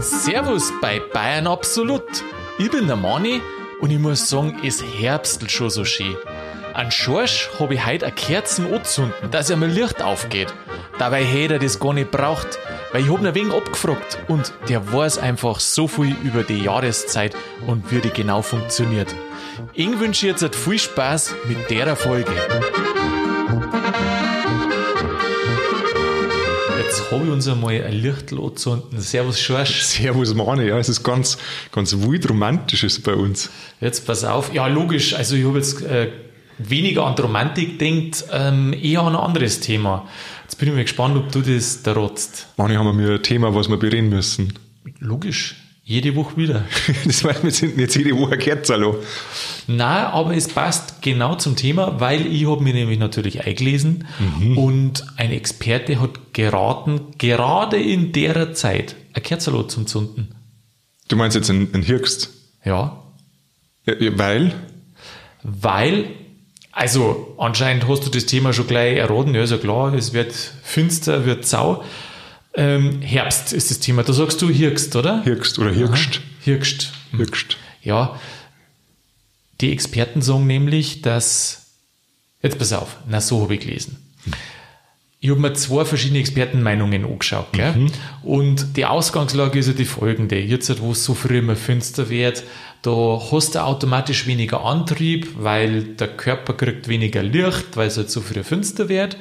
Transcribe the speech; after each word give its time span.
Servus 0.00 0.70
bei 0.82 1.00
Bayern 1.14 1.46
Absolut. 1.46 2.02
Ich 2.58 2.70
bin 2.70 2.86
der 2.86 2.96
Manni 2.96 3.40
und 3.80 3.90
ich 3.90 3.98
muss 3.98 4.28
sagen, 4.28 4.60
es 4.62 4.82
herbstelt 4.82 5.50
schon 5.50 5.70
so 5.70 5.86
schön. 5.86 6.14
An 6.74 6.90
Schorsch 6.90 7.48
habe 7.58 7.74
ich 7.74 7.86
heute 7.86 8.04
eine 8.04 8.14
Kerzen 8.14 8.74
anzünden, 8.74 9.30
dass 9.30 9.48
ja 9.48 9.56
mal 9.56 9.70
Licht 9.70 10.02
aufgeht. 10.02 10.52
Dabei 10.98 11.24
hätte 11.24 11.54
er 11.54 11.60
das 11.60 11.80
gar 11.80 11.94
nicht 11.94 12.10
braucht, 12.10 12.58
weil 12.92 13.04
ich 13.04 13.10
hab 13.10 13.22
ihn 13.22 13.34
wenig 13.34 13.54
abgefragt 13.54 14.18
und 14.28 14.52
der 14.68 14.92
weiß 14.92 15.16
einfach 15.16 15.60
so 15.60 15.88
viel 15.88 16.14
über 16.22 16.42
die 16.42 16.62
Jahreszeit 16.62 17.34
und 17.66 17.90
wie 17.90 18.02
die 18.02 18.10
genau 18.10 18.42
funktioniert. 18.42 19.14
Ich 19.72 19.98
wünsche 19.98 20.26
jetzt 20.26 20.54
viel 20.54 20.78
Spaß 20.78 21.34
mit 21.48 21.70
der 21.70 21.96
Folge. 21.96 22.32
Habe 27.12 27.24
ich 27.24 27.30
uns 27.30 27.46
einmal 27.46 27.82
ein 27.82 27.92
Lichtel 27.92 28.38
angezündet. 28.38 28.84
Servus 28.96 29.38
Schorsch. 29.40 29.82
Servus 29.82 30.34
Mane, 30.34 30.66
ja, 30.66 30.78
es 30.78 30.88
ist 30.88 31.02
ganz, 31.02 31.38
ganz 31.70 31.96
wild 31.96 32.28
romantisches 32.28 33.00
bei 33.00 33.14
uns. 33.14 33.50
Jetzt 33.80 34.06
pass 34.06 34.24
auf. 34.24 34.52
Ja, 34.52 34.66
logisch. 34.66 35.14
Also 35.14 35.36
ich 35.36 35.44
habe 35.44 35.58
jetzt 35.58 35.82
äh, 35.82 36.08
weniger 36.58 37.04
an 37.06 37.16
die 37.16 37.22
Romantik 37.22 37.78
denkt, 37.78 38.24
ähm, 38.32 38.72
eher 38.72 39.02
an 39.02 39.14
ein 39.14 39.20
anderes 39.20 39.60
Thema. 39.60 40.08
Jetzt 40.44 40.56
bin 40.58 40.68
ich 40.68 40.74
mal 40.74 40.82
gespannt, 40.82 41.16
ob 41.16 41.30
du 41.30 41.40
das 41.40 41.82
da 41.82 41.92
rotzt. 41.92 42.48
Mane, 42.56 42.78
haben 42.78 42.98
wir 42.98 43.14
ein 43.14 43.22
Thema, 43.22 43.54
was 43.54 43.68
wir 43.68 43.76
bereden 43.76 44.08
müssen. 44.08 44.52
Logisch. 44.98 45.61
Jede 45.92 46.16
Woche 46.16 46.38
wieder. 46.38 46.64
Das 47.04 47.22
heißt, 47.22 47.44
wir 47.44 47.50
sind 47.50 47.78
jetzt 47.78 47.94
jede 47.96 48.16
Woche 48.16 48.38
Kerzalo. 48.38 49.02
Nein, 49.66 50.06
aber 50.06 50.34
es 50.34 50.48
passt 50.48 51.02
genau 51.02 51.34
zum 51.34 51.54
Thema, 51.54 52.00
weil 52.00 52.24
ich 52.26 52.46
habe 52.46 52.62
mir 52.62 52.72
nämlich 52.72 52.98
natürlich 52.98 53.44
eingelesen 53.44 54.06
und 54.56 55.04
ein 55.18 55.32
Experte 55.32 56.00
hat 56.00 56.32
geraten, 56.32 57.12
gerade 57.18 57.76
in 57.76 58.12
der 58.12 58.54
Zeit 58.54 58.96
ein 59.12 59.22
Kerzalo 59.22 59.64
zum 59.64 59.86
Zünden. 59.86 60.34
Du 61.08 61.16
meinst 61.16 61.36
jetzt 61.36 61.50
ein, 61.50 61.68
ein 61.74 61.82
Hirgst? 61.82 62.30
Ja, 62.64 63.02
weil? 63.84 64.54
weil, 65.42 66.06
also 66.70 67.34
anscheinend 67.36 67.86
hast 67.86 68.06
du 68.06 68.10
das 68.10 68.24
Thema 68.24 68.54
schon 68.54 68.66
gleich 68.66 68.96
erraten, 68.96 69.34
ja 69.34 69.42
ist 69.42 69.50
ja 69.50 69.58
klar, 69.58 69.92
es 69.92 70.14
wird 70.14 70.32
finster, 70.32 71.26
wird 71.26 71.44
zau. 71.44 71.84
Ähm, 72.54 73.00
Herbst 73.00 73.52
ist 73.52 73.70
das 73.70 73.78
Thema. 73.78 74.02
Da 74.02 74.12
sagst 74.12 74.42
du 74.42 74.48
Hirgst, 74.48 74.94
oder? 74.96 75.22
Hirgst 75.22 75.58
oder 75.58 75.70
Hirgst? 75.70 76.20
Hirgst. 76.40 76.92
Hirgst. 77.16 77.56
Ja, 77.82 78.18
die 79.60 79.72
Experten 79.72 80.22
sagen 80.22 80.46
nämlich, 80.46 81.02
dass. 81.02 81.58
Jetzt 82.42 82.58
pass 82.58 82.72
auf, 82.72 82.96
na 83.08 83.20
so 83.20 83.42
habe 83.42 83.54
ich 83.54 83.60
gelesen. 83.60 83.96
Ich 85.20 85.30
habe 85.30 85.38
mir 85.38 85.52
zwei 85.52 85.84
verschiedene 85.84 86.18
Expertenmeinungen 86.18 87.04
angeschaut. 87.04 87.52
Gell? 87.52 87.86
Und 88.24 88.76
die 88.76 88.84
Ausgangslage 88.84 89.60
ist 89.60 89.68
ja 89.68 89.72
die 89.72 89.84
folgende. 89.84 90.36
Jetzt, 90.40 90.80
wo 90.80 90.90
es 90.90 91.04
so 91.04 91.14
früh 91.14 91.38
immer 91.38 91.54
finster 91.54 92.08
wird, 92.08 92.42
da 92.82 93.22
hast 93.30 93.54
du 93.54 93.62
automatisch 93.62 94.26
weniger 94.26 94.64
Antrieb, 94.64 95.28
weil 95.36 95.84
der 95.84 96.08
Körper 96.08 96.54
kriegt 96.54 96.88
weniger 96.88 97.22
Licht, 97.22 97.76
weil 97.76 97.86
es 97.86 97.96
halt 97.96 98.10
so 98.10 98.20
früh 98.20 98.42
finster 98.42 98.88
wird. 98.88 99.16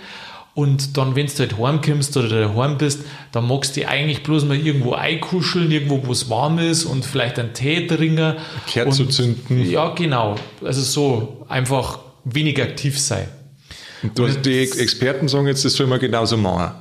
Und 0.54 0.98
dann, 0.98 1.16
wenn 1.16 1.28
du 1.28 1.40
halt 1.40 1.58
heimkommst 1.58 2.18
oder 2.18 2.28
daheim 2.28 2.78
bist, 2.78 3.06
dann 3.32 3.48
magst 3.48 3.76
du 3.76 3.80
dich 3.80 3.90
eigentlich 3.90 4.22
bloß 4.22 4.44
mal 4.46 4.58
irgendwo 4.58 4.94
einkuscheln, 4.94 5.72
irgendwo, 5.72 6.06
wo 6.06 6.12
es 6.12 6.30
warm 6.30 6.60
ist 6.60 6.84
und 6.84 7.06
vielleicht 7.06 7.40
einen 7.40 7.54
Tee 7.54 7.88
trinken. 7.88 8.36
Kerze 8.68 9.04
und, 9.04 9.14
zünden. 9.14 9.70
Ja, 9.70 9.94
genau. 9.96 10.36
Also 10.64 10.82
so 10.82 11.46
einfach 11.48 12.00
weniger 12.26 12.64
aktiv 12.64 13.00
sein. 13.00 13.30
Und 14.04 14.20
du, 14.20 14.28
die 14.28 14.60
Ex- 14.60 14.76
Experten 14.78 15.30
sagen 15.30 15.48
jetzt, 15.48 15.64
das 15.64 15.74
soll 15.74 15.88
man 15.88 16.00
genauso 16.00 16.36
machen. 16.36 16.72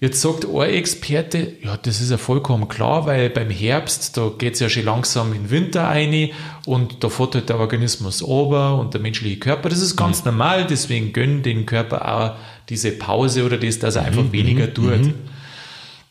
Jetzt 0.00 0.20
sagt 0.20 0.44
ein 0.46 0.70
Experte, 0.70 1.54
ja, 1.62 1.76
das 1.76 2.00
ist 2.00 2.10
ja 2.10 2.18
vollkommen 2.18 2.68
klar, 2.68 3.06
weil 3.06 3.30
beim 3.30 3.48
Herbst, 3.48 4.16
da 4.16 4.32
geht's 4.36 4.60
ja 4.60 4.68
schon 4.68 4.84
langsam 4.84 5.32
in 5.32 5.44
den 5.44 5.50
Winter 5.50 5.88
ein 5.88 6.30
und 6.66 7.02
da 7.02 7.08
fährt 7.08 7.36
halt 7.36 7.48
der 7.48 7.58
Organismus 7.58 8.22
ober 8.22 8.78
und 8.78 8.92
der 8.92 9.00
menschliche 9.00 9.38
Körper. 9.38 9.68
Das 9.68 9.80
ist 9.80 9.96
ganz 9.96 10.24
normal, 10.24 10.66
deswegen 10.66 11.12
gönnt 11.12 11.46
den 11.46 11.64
Körper 11.64 12.08
auch 12.08 12.34
diese 12.68 12.92
Pause 12.92 13.44
oder 13.44 13.58
das, 13.58 13.78
dass 13.78 13.96
er 13.96 14.02
einfach 14.04 14.30
weniger 14.32 14.72
tut. 14.72 15.12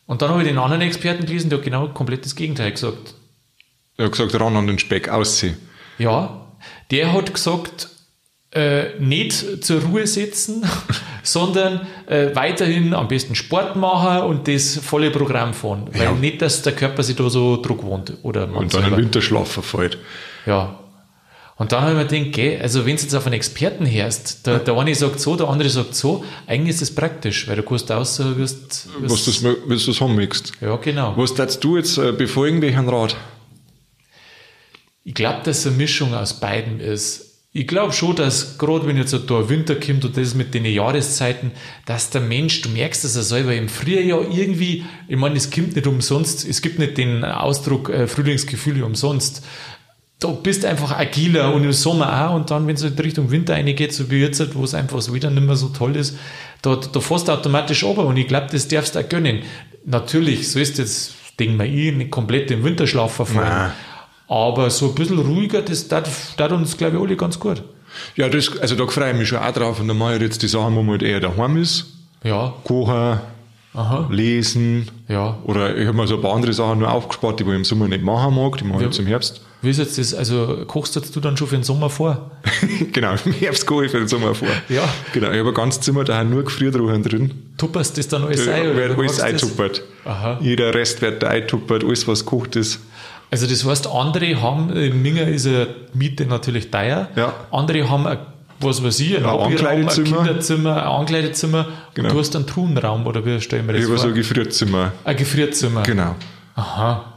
Und 0.05 0.21
dann 0.21 0.29
habe 0.29 0.41
ich 0.41 0.47
den 0.47 0.57
anderen 0.57 0.81
Experten 0.81 1.25
gelesen, 1.25 1.49
der 1.49 1.59
hat 1.59 1.65
genau 1.65 1.87
komplett 1.89 2.25
das 2.25 2.35
Gegenteil 2.35 2.71
gesagt. 2.71 3.15
Er 3.97 4.05
hat 4.05 4.11
gesagt, 4.11 4.33
ran 4.39 4.55
an 4.55 4.67
den 4.67 4.79
Speck 4.79 5.09
aussehen. 5.09 5.55
Ja, 5.97 6.47
der 6.91 7.13
hat 7.13 7.33
gesagt, 7.33 7.89
äh, 8.51 8.99
nicht 8.99 9.63
zur 9.65 9.81
Ruhe 9.81 10.05
sitzen, 10.05 10.63
sondern 11.23 11.87
äh, 12.07 12.35
weiterhin 12.35 12.93
am 12.93 13.07
besten 13.07 13.33
Sport 13.35 13.75
machen 13.75 14.23
und 14.27 14.47
das 14.47 14.77
volle 14.77 15.09
Programm 15.09 15.53
fahren. 15.53 15.87
Weil 15.93 16.03
Ja. 16.03 16.11
nicht, 16.11 16.41
dass 16.41 16.61
der 16.61 16.73
Körper 16.73 17.01
sich 17.01 17.15
da 17.15 17.29
so 17.29 17.59
Druck 17.61 17.83
wohnt. 17.83 18.13
Oder 18.23 18.43
Und 18.47 18.73
dann 18.73 18.81
selber. 18.83 18.97
ein 18.97 19.03
Winterschlaf 19.03 19.49
verfällt. 19.51 19.97
Ja. 20.45 20.79
Und 21.55 21.71
dann 21.71 21.81
habe 21.81 21.91
ich 21.91 21.97
mir 21.97 22.05
gedacht, 22.05 22.33
gell, 22.33 22.61
also 22.61 22.85
wenn 22.85 22.95
du 22.95 23.01
jetzt 23.03 23.13
auf 23.13 23.25
einen 23.27 23.35
Experten 23.35 23.89
hörst, 23.89 24.47
der, 24.47 24.59
der 24.59 24.75
eine 24.75 24.95
sagt 24.95 25.19
so, 25.19 25.35
der 25.35 25.49
andere 25.49 25.69
sagt 25.69 25.93
so, 25.93 26.23
eigentlich 26.47 26.71
ist 26.71 26.81
das 26.81 26.91
praktisch, 26.91 27.47
weil 27.47 27.57
du 27.57 27.63
kannst 27.63 27.91
aussehen, 27.91 28.37
wirst, 28.37 28.87
Was 28.99 29.11
wirst 29.11 29.27
das, 29.27 29.43
was 29.67 29.85
das 29.85 30.01
haben 30.01 30.15
möchtest. 30.15 30.53
ja, 30.61 30.75
genau. 30.77 31.13
Was 31.15 31.35
darfst 31.35 31.63
du 31.63 31.77
jetzt 31.77 31.97
äh, 31.97 32.11
befolgen, 32.11 32.61
welchen 32.61 32.89
Rat? 32.89 33.15
Ich 35.03 35.13
glaube, 35.13 35.41
dass 35.43 35.59
es 35.59 35.67
eine 35.67 35.75
Mischung 35.75 36.13
aus 36.13 36.39
beiden 36.39 36.79
ist. 36.79 37.29
Ich 37.55 37.67
glaube 37.67 37.93
schon, 37.93 38.15
dass 38.15 38.57
gerade 38.57 38.87
wenn 38.87 38.97
jetzt 38.97 39.11
so 39.11 39.19
da 39.19 39.47
Winter 39.47 39.75
kommt 39.75 40.03
und 40.05 40.17
das 40.17 40.33
mit 40.33 40.55
den 40.55 40.65
Jahreszeiten, 40.65 41.51
dass 41.85 42.09
der 42.09 42.21
Mensch, 42.21 42.61
du 42.61 42.69
merkst 42.69 43.03
das 43.03 43.15
ja 43.15 43.21
selber 43.21 43.53
im 43.53 43.69
Frühjahr 43.69 44.21
irgendwie, 44.27 44.85
ich 45.07 45.17
meine, 45.17 45.35
es 45.35 45.51
kommt 45.51 45.75
nicht 45.75 45.85
umsonst, 45.85 46.47
es 46.47 46.63
gibt 46.63 46.79
nicht 46.79 46.97
den 46.97 47.23
Ausdruck 47.23 47.89
äh, 47.89 48.07
Frühlingsgefühle 48.07 48.83
umsonst. 48.83 49.43
Du 50.23 50.33
bist 50.33 50.63
einfach 50.63 50.97
agiler 50.97 51.53
und 51.53 51.65
im 51.65 51.73
Sommer 51.73 52.29
auch 52.29 52.35
und 52.35 52.49
dann, 52.49 52.65
wenn 52.65 52.75
es 52.75 52.83
in 52.83 52.93
Richtung 52.93 53.29
Winter 53.29 53.55
reingeht, 53.55 53.93
so 53.93 54.09
wie 54.09 54.21
jetzt, 54.21 54.55
wo 54.55 54.63
es 54.63 54.73
einfach 54.73 54.95
das 54.95 55.13
Wetter 55.13 55.29
nicht 55.29 55.45
mehr 55.45 55.57
so 55.57 55.67
toll 55.67 55.97
ist, 55.97 56.17
da, 56.61 56.77
da 56.77 56.99
fährst 57.01 57.27
du 57.27 57.33
automatisch 57.33 57.83
runter 57.83 58.05
und 58.05 58.15
ich 58.15 58.27
glaube, 58.27 58.47
das 58.49 58.69
darfst 58.69 58.95
du 58.95 58.99
auch 58.99 59.09
gönnen. 59.09 59.39
Natürlich, 59.85 60.49
so 60.49 60.59
ist 60.59 60.77
jetzt, 60.77 61.13
denke 61.37 61.57
mal, 61.57 61.67
ich 61.67 61.93
nicht 61.93 62.09
komplett 62.09 62.49
im 62.51 62.63
Winterschlaf 62.63 63.13
verfallen. 63.13 63.73
Aber 64.29 64.69
so 64.69 64.89
ein 64.89 64.95
bisschen 64.95 65.19
ruhiger, 65.19 65.61
das 65.61 65.89
tat, 65.89 66.07
uns, 66.53 66.77
glaube 66.77 66.95
ich, 66.95 67.03
alle 67.03 67.17
ganz 67.17 67.37
gut. 67.37 67.61
Ja, 68.15 68.29
das, 68.29 68.57
also 68.59 68.75
da 68.75 68.87
freue 68.87 69.11
ich 69.11 69.17
mich 69.17 69.27
schon 69.27 69.39
auch 69.39 69.51
drauf. 69.51 69.81
Und 69.81 69.89
dann 69.89 69.97
mache 69.97 70.15
ich 70.15 70.21
jetzt 70.21 70.41
die 70.41 70.47
Sachen, 70.47 70.73
wo 70.75 70.83
man 70.83 70.91
halt 70.91 71.03
eher 71.03 71.19
daheim 71.19 71.57
ist. 71.57 71.85
Ja, 72.23 72.53
Kochen, 72.63 73.19
aha, 73.73 74.07
lesen. 74.09 74.89
ja. 75.09 75.37
Oder 75.43 75.75
ich 75.77 75.85
habe 75.85 75.97
mir 75.97 76.07
so 76.07 76.15
ein 76.15 76.21
paar 76.21 76.33
andere 76.33 76.53
Sachen 76.53 76.79
nur 76.79 76.89
aufgespart, 76.89 77.41
die 77.41 77.43
ich 77.43 77.49
im 77.49 77.65
Sommer 77.65 77.89
nicht 77.89 78.03
machen 78.03 78.33
mag. 78.35 78.57
Die 78.57 78.63
mache 78.63 78.79
ich 78.79 78.85
jetzt 78.85 78.99
im 78.99 79.07
Herbst. 79.07 79.41
Wie 79.63 79.69
ist 79.69 79.77
jetzt 79.79 79.97
das, 79.97 80.13
also 80.13 80.65
kochst 80.67 80.95
du 80.95 81.19
dann 81.21 81.37
schon 81.37 81.47
für 81.47 81.55
den 81.55 81.63
Sommer 81.63 81.89
vor? 81.89 82.31
genau, 82.91 83.15
im 83.25 83.31
Herbst 83.31 83.65
koche 83.65 83.85
ich 83.85 83.91
für 83.91 83.99
den 83.99 84.09
Sommer 84.09 84.35
vor. 84.35 84.49
Ja. 84.67 84.83
Genau, 85.13 85.31
ich 85.31 85.39
habe 85.39 85.49
ein 85.49 85.55
ganzes 85.55 85.81
Zimmer, 85.81 86.03
da 86.03 86.17
haben 86.17 86.29
nur 86.29 86.43
Gefriertruhen 86.43 87.01
drin. 87.01 87.31
Tupperst 87.57 87.97
das 87.97 88.09
dann 88.09 88.25
alles 88.25 88.45
Da 88.45 88.53
ein? 88.53 88.75
wird 88.75 88.97
alles 88.99 89.19
eintuppert. 89.21 89.81
Aha. 90.05 90.37
Jeder 90.41 90.73
Rest 90.75 91.01
wird 91.01 91.23
da 91.23 91.29
eintuppert, 91.29 91.83
alles 91.85 92.05
was 92.07 92.19
gekocht 92.25 92.57
ist. 92.57 92.79
Also 93.31 93.47
das 93.47 93.65
heißt, 93.65 93.87
andere 93.87 94.41
haben, 94.41 94.69
in 94.75 95.01
Minger 95.01 95.27
ist 95.27 95.47
eine 95.47 95.67
Miete 95.93 96.25
natürlich 96.25 96.69
teuer. 96.69 97.07
Ja. 97.15 97.33
Andere 97.51 97.89
haben 97.89 98.05
ein, 98.05 98.17
was 98.59 98.83
weiß 98.83 98.99
ich, 98.99 99.17
ein, 99.17 99.23
Ein 99.25 99.31
Hobbyraum, 99.31 99.65
ein 99.65 99.87
Ankleidezimmer. 99.87 100.17
Kinderzimmer, 100.17 100.75
ein 100.83 100.87
Ankleidezimmer 100.99 101.67
Genau. 101.93 102.09
und 102.09 102.15
du 102.15 102.19
hast 102.19 102.35
einen 102.35 102.45
Truhenraum 102.47 103.07
oder 103.07 103.25
wie 103.25 103.39
stellen 103.39 103.65
wir 103.65 103.73
das 103.75 103.83
Ich 103.83 103.89
habe 103.89 103.97
so 103.97 104.07
ein 104.09 104.13
Gefrierzimmer. 104.13 104.91
ein 105.05 105.15
Gefrierzimmer. 105.15 105.83
Genau. 105.83 106.15
Aha. 106.55 107.12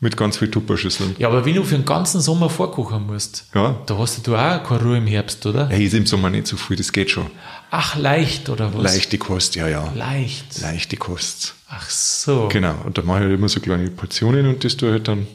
Mit 0.00 0.16
ganz 0.16 0.36
viel 0.36 0.48
Tupperschüsseln. 0.48 1.16
Ja, 1.18 1.26
aber 1.26 1.44
wenn 1.44 1.54
du 1.56 1.64
für 1.64 1.74
den 1.74 1.84
ganzen 1.84 2.20
Sommer 2.20 2.48
vorkochen 2.48 3.04
musst, 3.06 3.46
Ja. 3.52 3.76
da 3.86 3.98
hast 3.98 4.24
du 4.26 4.36
auch 4.36 4.62
keine 4.62 4.80
Ruhe 4.82 4.96
im 4.98 5.08
Herbst, 5.08 5.44
oder? 5.44 5.68
Hey, 5.68 5.86
ist 5.86 5.94
im 5.94 6.06
Sommer 6.06 6.30
nicht 6.30 6.46
so 6.46 6.56
viel, 6.56 6.76
das 6.76 6.92
geht 6.92 7.10
schon. 7.10 7.26
Ach, 7.72 7.96
leicht 7.96 8.48
oder 8.48 8.72
was? 8.74 8.94
Leichte 8.94 9.18
Kost, 9.18 9.56
ja, 9.56 9.66
ja. 9.66 9.92
Leicht. 9.96 10.60
Leichte 10.60 10.96
Kost. 10.96 11.54
Ach 11.68 11.90
so. 11.90 12.48
Genau. 12.50 12.76
Und 12.84 12.96
da 12.96 13.02
mache 13.02 13.18
ich 13.18 13.24
halt 13.24 13.34
immer 13.38 13.48
so 13.48 13.58
kleine 13.58 13.90
Portionen 13.90 14.46
und 14.46 14.62
das 14.62 14.76
tue 14.76 14.88
ich 14.90 14.92
halt 14.92 15.08
dann 15.08 15.26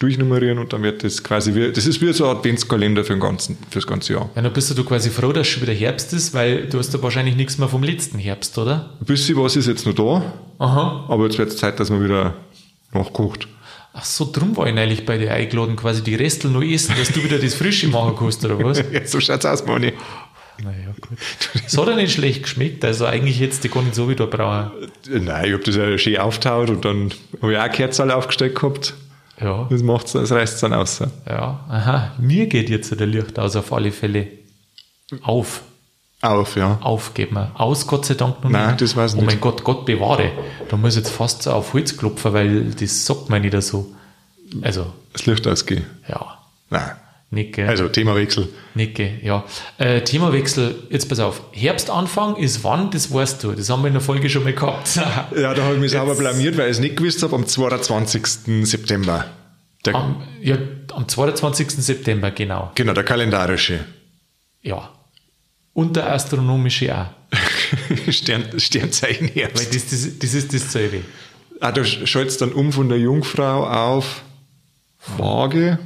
durchnummerieren 0.00 0.58
und 0.58 0.72
dann 0.72 0.82
wird 0.82 1.02
das 1.04 1.22
quasi 1.22 1.54
wie, 1.54 1.72
das 1.72 1.86
ist 1.86 2.00
wie 2.00 2.12
so 2.12 2.28
ein 2.28 2.36
Adventskalender 2.36 3.04
für 3.04 3.14
den 3.14 3.20
ganzen, 3.20 3.56
fürs 3.70 3.86
ganze 3.86 4.14
Jahr. 4.14 4.30
Ja, 4.34 4.42
dann 4.42 4.52
bist 4.52 4.76
du 4.76 4.84
quasi 4.84 5.10
froh, 5.10 5.32
dass 5.32 5.46
schon 5.46 5.62
wieder 5.62 5.72
Herbst 5.72 6.12
ist, 6.12 6.34
weil 6.34 6.66
du 6.68 6.78
hast 6.78 6.92
ja 6.92 7.02
wahrscheinlich 7.02 7.36
nichts 7.36 7.58
mehr 7.58 7.68
vom 7.68 7.82
letzten 7.84 8.18
Herbst, 8.18 8.58
oder? 8.58 8.90
Ein 9.00 9.06
bisschen 9.06 9.36
was 9.36 9.54
ist 9.56 9.66
jetzt 9.66 9.86
noch 9.86 9.94
da, 9.94 10.32
Aha. 10.58 11.04
aber 11.08 11.24
jetzt 11.24 11.38
wird 11.38 11.50
es 11.50 11.56
Zeit, 11.56 11.78
dass 11.80 11.90
man 11.90 12.02
wieder 12.04 12.34
nachkocht. 12.92 13.48
Ach 14.00 14.04
so, 14.04 14.30
drum 14.32 14.56
war 14.56 14.66
ich 14.68 14.74
neulich 14.74 15.04
bei 15.04 15.18
dir 15.18 15.32
eingeladen, 15.32 15.74
quasi 15.74 16.02
die 16.04 16.14
Restel 16.14 16.50
noch 16.52 16.62
essen, 16.62 16.94
dass 16.96 17.08
du 17.10 17.22
wieder 17.24 17.38
das 17.38 17.54
Frische 17.54 17.88
machen 17.88 18.14
kannst, 18.16 18.44
oder 18.44 18.62
was? 18.62 18.78
Ja, 18.92 19.04
so 19.04 19.18
schaut's 19.18 19.44
aus, 19.44 19.66
Mani. 19.66 19.92
naja, 20.62 20.94
gut. 21.00 21.18
Es 21.66 21.76
hat 21.76 21.88
ja 21.88 21.96
nicht 21.96 22.12
schlecht 22.12 22.44
geschmeckt, 22.44 22.84
also 22.84 23.06
eigentlich 23.06 23.40
jetzt 23.40 23.64
die 23.64 23.68
gar 23.68 23.82
nicht 23.82 23.96
so 23.96 24.08
wieder 24.08 24.28
brauchen. 24.28 24.70
Nein, 25.08 25.44
ich 25.46 25.52
habe 25.52 25.64
das 25.64 25.74
ja 25.74 25.98
schön 25.98 26.16
auftaut 26.18 26.70
und 26.70 26.84
dann 26.84 27.10
habe 27.42 27.52
ich 27.54 27.58
auch 27.58 27.70
Kerzen 27.70 28.10
aufgestellt 28.12 28.54
gehabt. 28.54 28.94
Ja, 29.40 29.66
Das 29.70 29.82
macht's, 29.82 30.12
das 30.12 30.30
reißt 30.30 30.62
dann 30.62 30.74
aus. 30.74 31.00
ja, 31.26 31.64
aha. 31.68 32.12
Mir 32.18 32.46
geht 32.46 32.70
jetzt 32.70 32.98
der 32.98 33.06
Licht 33.06 33.36
aus 33.38 33.56
auf 33.56 33.72
alle 33.72 33.90
Fälle 33.92 34.28
auf. 35.22 35.62
Auf, 36.20 36.56
ja. 36.56 36.78
Aufgeben. 36.80 37.36
Aus, 37.54 37.86
Gott 37.86 38.04
sei 38.06 38.14
Dank 38.14 38.42
noch 38.42 38.50
Nein, 38.50 38.68
nicht. 38.70 38.80
das 38.80 38.96
weiß 38.96 39.12
ich 39.12 39.18
Oh 39.18 39.20
mein 39.20 39.34
nicht. 39.34 39.40
Gott, 39.40 39.62
Gott 39.62 39.86
bewahre. 39.86 40.32
Da 40.68 40.76
muss 40.76 40.96
ich 40.96 41.04
jetzt 41.04 41.10
fast 41.12 41.42
so 41.44 41.52
auf 41.52 41.72
Holz 41.74 41.96
klopfen, 41.96 42.32
weil 42.32 42.64
das 42.72 43.06
sagt 43.06 43.28
man 43.30 43.42
nicht 43.42 43.60
so. 43.62 43.94
Also, 44.62 44.92
Das 45.12 45.26
Licht 45.26 45.46
ausgehen. 45.46 45.86
ja, 46.08 46.38
Nein. 46.70 46.90
nicht, 47.30 47.52
gell? 47.52 47.68
Also 47.68 47.88
Themawechsel. 47.88 48.48
Nicke, 48.74 49.20
ja. 49.22 49.44
Äh, 49.76 50.00
Themawechsel, 50.02 50.74
jetzt 50.90 51.08
pass 51.08 51.20
auf. 51.20 51.40
Herbstanfang 51.52 52.34
ist 52.36 52.64
wann, 52.64 52.90
das 52.90 53.12
weißt 53.14 53.44
du. 53.44 53.52
Das 53.52 53.70
haben 53.70 53.82
wir 53.82 53.88
in 53.88 53.92
der 53.94 54.02
Folge 54.02 54.28
schon 54.28 54.42
mal 54.42 54.54
gehabt. 54.54 54.96
Ja, 55.36 55.54
da 55.54 55.62
habe 55.62 55.74
ich 55.74 55.80
mich 55.80 55.92
sauber 55.92 56.16
blamiert, 56.16 56.56
weil 56.58 56.64
ich 56.66 56.72
es 56.72 56.80
nicht 56.80 56.96
gewusst 56.96 57.22
habe, 57.22 57.36
am 57.36 57.46
22. 57.46 58.66
September. 58.66 59.26
Der, 59.84 59.94
am, 59.94 60.22
ja, 60.42 60.56
am 60.94 61.06
22. 61.06 61.70
September, 61.70 62.32
genau. 62.32 62.72
genau, 62.74 62.92
der 62.92 63.04
kalendarische. 63.04 63.84
Ja. 64.62 64.90
Und 65.78 65.94
der 65.96 66.12
astronomische 66.12 66.86
auch. 66.98 67.06
Stern, 68.12 68.44
Sternzeichen 68.58 69.28
Weil 69.34 69.42
Herbst. 69.44 69.74
das, 69.74 69.86
das, 69.90 70.18
das 70.18 70.34
ist 70.34 70.52
dasselbe. 70.52 71.02
Ah, 71.60 71.70
du 71.70 71.84
schaltest 71.84 72.40
dann 72.40 72.52
um 72.52 72.72
von 72.72 72.88
der 72.88 72.98
Jungfrau 72.98 73.64
auf 73.66 74.22
Waage. 75.16 75.78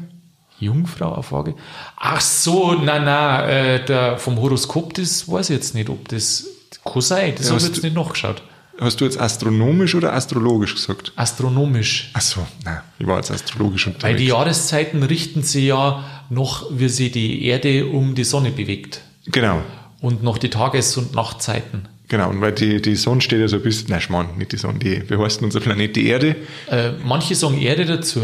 Jungfrau 0.58 1.12
auf 1.12 1.32
Waage. 1.32 1.54
Ach 1.96 2.20
so, 2.20 2.72
nein, 2.74 3.04
nein, 3.04 3.48
äh, 3.50 3.84
der, 3.84 4.16
vom 4.18 4.36
Horoskop, 4.40 4.94
das 4.94 5.28
weiß 5.28 5.50
ich 5.50 5.56
jetzt 5.56 5.74
nicht, 5.74 5.88
ob 5.90 6.08
das 6.08 6.46
kann 6.84 7.02
sein. 7.02 7.34
Das 7.36 7.46
Ja, 7.46 7.50
habe 7.52 7.58
ich 7.58 7.64
hast 7.64 7.68
jetzt 7.74 7.82
du- 7.82 7.86
nicht 7.86 7.96
nachgeschaut. 7.96 8.42
Hast 8.80 9.00
du 9.00 9.04
jetzt 9.04 9.20
astronomisch 9.20 9.94
oder 9.94 10.14
astrologisch 10.14 10.74
gesagt? 10.74 11.12
Astronomisch. 11.16 12.10
Ach 12.14 12.22
so, 12.22 12.46
nein, 12.64 12.80
ich 12.98 13.06
war 13.06 13.16
jetzt 13.18 13.30
astrologisch 13.30 13.86
Weil 13.86 13.94
unterwegs. 13.94 14.18
die 14.20 14.26
Jahreszeiten 14.28 15.02
richten 15.02 15.42
sich 15.42 15.64
ja 15.64 16.02
noch, 16.30 16.66
wie 16.70 16.88
sich 16.88 17.12
die 17.12 17.44
Erde 17.44 17.86
um 17.86 18.14
die 18.14 18.24
Sonne 18.24 18.50
bewegt. 18.50 19.02
genau, 19.26 19.60
Und 20.02 20.22
noch 20.22 20.37
die 20.37 20.50
Tages- 20.50 20.96
und 20.99 21.14
Nachtzeiten. 21.14 21.88
genau. 22.08 22.28
Und 22.28 22.40
weil 22.43 22.52
die, 22.52 22.82
die 22.82 22.96
Sonne 22.96 23.20
steht 23.22 23.40
ja 23.40 23.49
so 23.49 23.56
ein 23.56 23.62
bisschen, 23.62 23.88
nein, 23.88 24.00
Schmarrn, 24.02 24.37
nicht 24.37 24.52
die 24.52 24.56
Sonne, 24.58 24.78
die, 24.78 25.08
wie 25.08 25.16
heißt 25.16 25.40
denn 25.40 25.46
unser 25.46 25.60
Planet, 25.60 25.96
die 25.96 26.06
Erde? 26.08 26.37
Äh, 26.69 26.90
manche 27.04 27.34
sagen 27.34 27.58
Erde 27.58 27.87
dazu. 27.87 28.20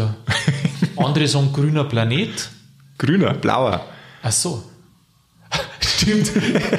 Andere 0.97 1.27
sagen 1.27 1.51
grüner 1.53 1.85
Planet. 1.85 2.49
Grüner, 2.97 3.33
blauer. 3.33 3.85
Ach 4.21 4.31
so. 4.31 4.61
Stimmt. 5.79 6.29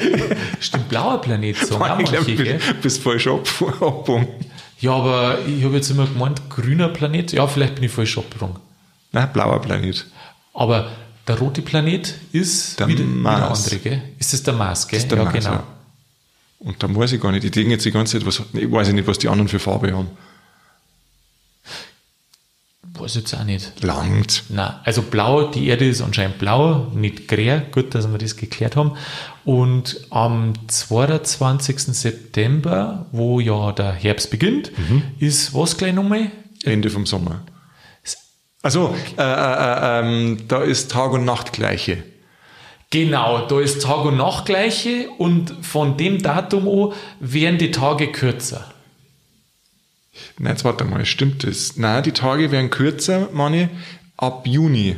Stimmt, 0.59 0.87
blauer 0.89 1.19
Planet 1.19 1.57
sagen 1.57 1.83
auch 1.83 1.99
ich 1.99 2.11
manche, 2.11 2.35
du 2.35 2.43
gell? 2.43 2.59
bist, 2.81 3.01
falsch 3.01 3.27
ab, 3.27 3.47
abgebogen. 3.59 4.27
Ja, 4.79 4.93
aber 4.93 5.39
ich 5.47 5.63
habe 5.63 5.75
jetzt 5.75 5.89
immer 5.89 6.05
gemeint, 6.05 6.47
grüner 6.49 6.89
Planet. 6.89 7.33
Ja, 7.33 7.47
vielleicht 7.47 7.75
bin 7.75 7.83
ich 7.83 7.91
falsch 7.91 8.17
abgegangen. 8.17 8.57
Nein, 9.11 9.29
blauer 9.33 9.59
Planet. 9.61 10.05
Aber 10.53 10.91
der 11.27 11.37
rote 11.39 11.61
Planet 11.61 12.15
ist 12.31 12.79
Der 12.79 12.87
wieder, 12.87 12.99
wieder 12.99 13.09
Mars. 13.09 13.63
andere, 13.65 13.79
gell? 13.79 14.01
Ist 14.19 14.33
das 14.33 14.43
der 14.43 14.53
Mars, 14.53 14.87
gell? 14.87 14.97
Das 14.99 15.03
ist 15.05 15.11
der 15.11 15.17
ja, 15.19 15.23
Mars, 15.25 15.33
genau. 15.35 15.49
ja. 15.51 15.63
Und 16.59 16.83
dann 16.83 16.95
weiß 16.95 17.11
ich 17.13 17.21
gar 17.21 17.31
nicht, 17.31 17.43
ich 17.43 17.51
denke 17.51 17.71
jetzt 17.71 17.85
die 17.85 17.91
ganze 17.91 18.17
Zeit, 18.19 18.27
was, 18.27 18.41
ich 18.53 18.71
weiß 18.71 18.91
nicht, 18.93 19.07
was 19.07 19.17
die 19.17 19.27
anderen 19.29 19.47
für 19.47 19.59
Farbe 19.59 19.93
haben. 19.93 20.07
Weiß 22.93 23.15
jetzt 23.15 23.33
auch 23.33 23.43
nicht. 23.43 23.81
Langt. 23.83 24.43
Na, 24.49 24.81
also 24.83 25.01
blau, 25.01 25.49
die 25.49 25.67
Erde 25.67 25.87
ist 25.87 26.01
anscheinend 26.01 26.37
blau, 26.39 26.91
nicht 26.93 27.27
grä. 27.27 27.61
Gut, 27.71 27.95
dass 27.95 28.11
wir 28.11 28.17
das 28.17 28.35
geklärt 28.35 28.75
haben. 28.75 28.91
Und 29.45 30.01
am 30.11 30.53
22. 30.67 31.79
September, 31.97 33.05
wo 33.11 33.39
ja 33.39 33.71
der 33.71 33.91
Herbst 33.93 34.29
beginnt, 34.29 34.71
Mhm. 34.77 35.03
ist 35.19 35.53
was 35.55 35.77
gleich 35.77 35.93
nochmal? 35.93 36.31
Ende 36.63 36.89
vom 36.91 37.05
Sommer. 37.07 37.41
Also, 38.61 38.95
äh, 39.17 39.21
äh, 39.21 39.99
ähm, 39.99 40.43
da 40.47 40.61
ist 40.61 40.91
Tag 40.91 41.11
und 41.13 41.25
Nacht 41.25 41.53
gleiche. 41.53 42.03
Genau, 42.91 43.47
da 43.47 43.59
ist 43.59 43.81
Tag 43.83 44.05
und 44.05 44.17
Nacht 44.17 44.45
gleiche 44.45 45.09
und 45.17 45.65
von 45.65 45.97
dem 45.97 46.21
Datum 46.21 46.67
an 46.67 46.93
werden 47.19 47.57
die 47.57 47.71
Tage 47.71 48.11
kürzer. 48.11 48.71
Nein, 50.37 50.53
jetzt 50.53 50.65
warte 50.65 50.83
mal, 50.83 51.05
stimmt 51.05 51.45
das? 51.45 51.77
Nein, 51.77 52.03
die 52.03 52.11
Tage 52.11 52.51
werden 52.51 52.69
kürzer, 52.69 53.29
meine, 53.31 53.69
ab 54.17 54.45
Juni, 54.45 54.97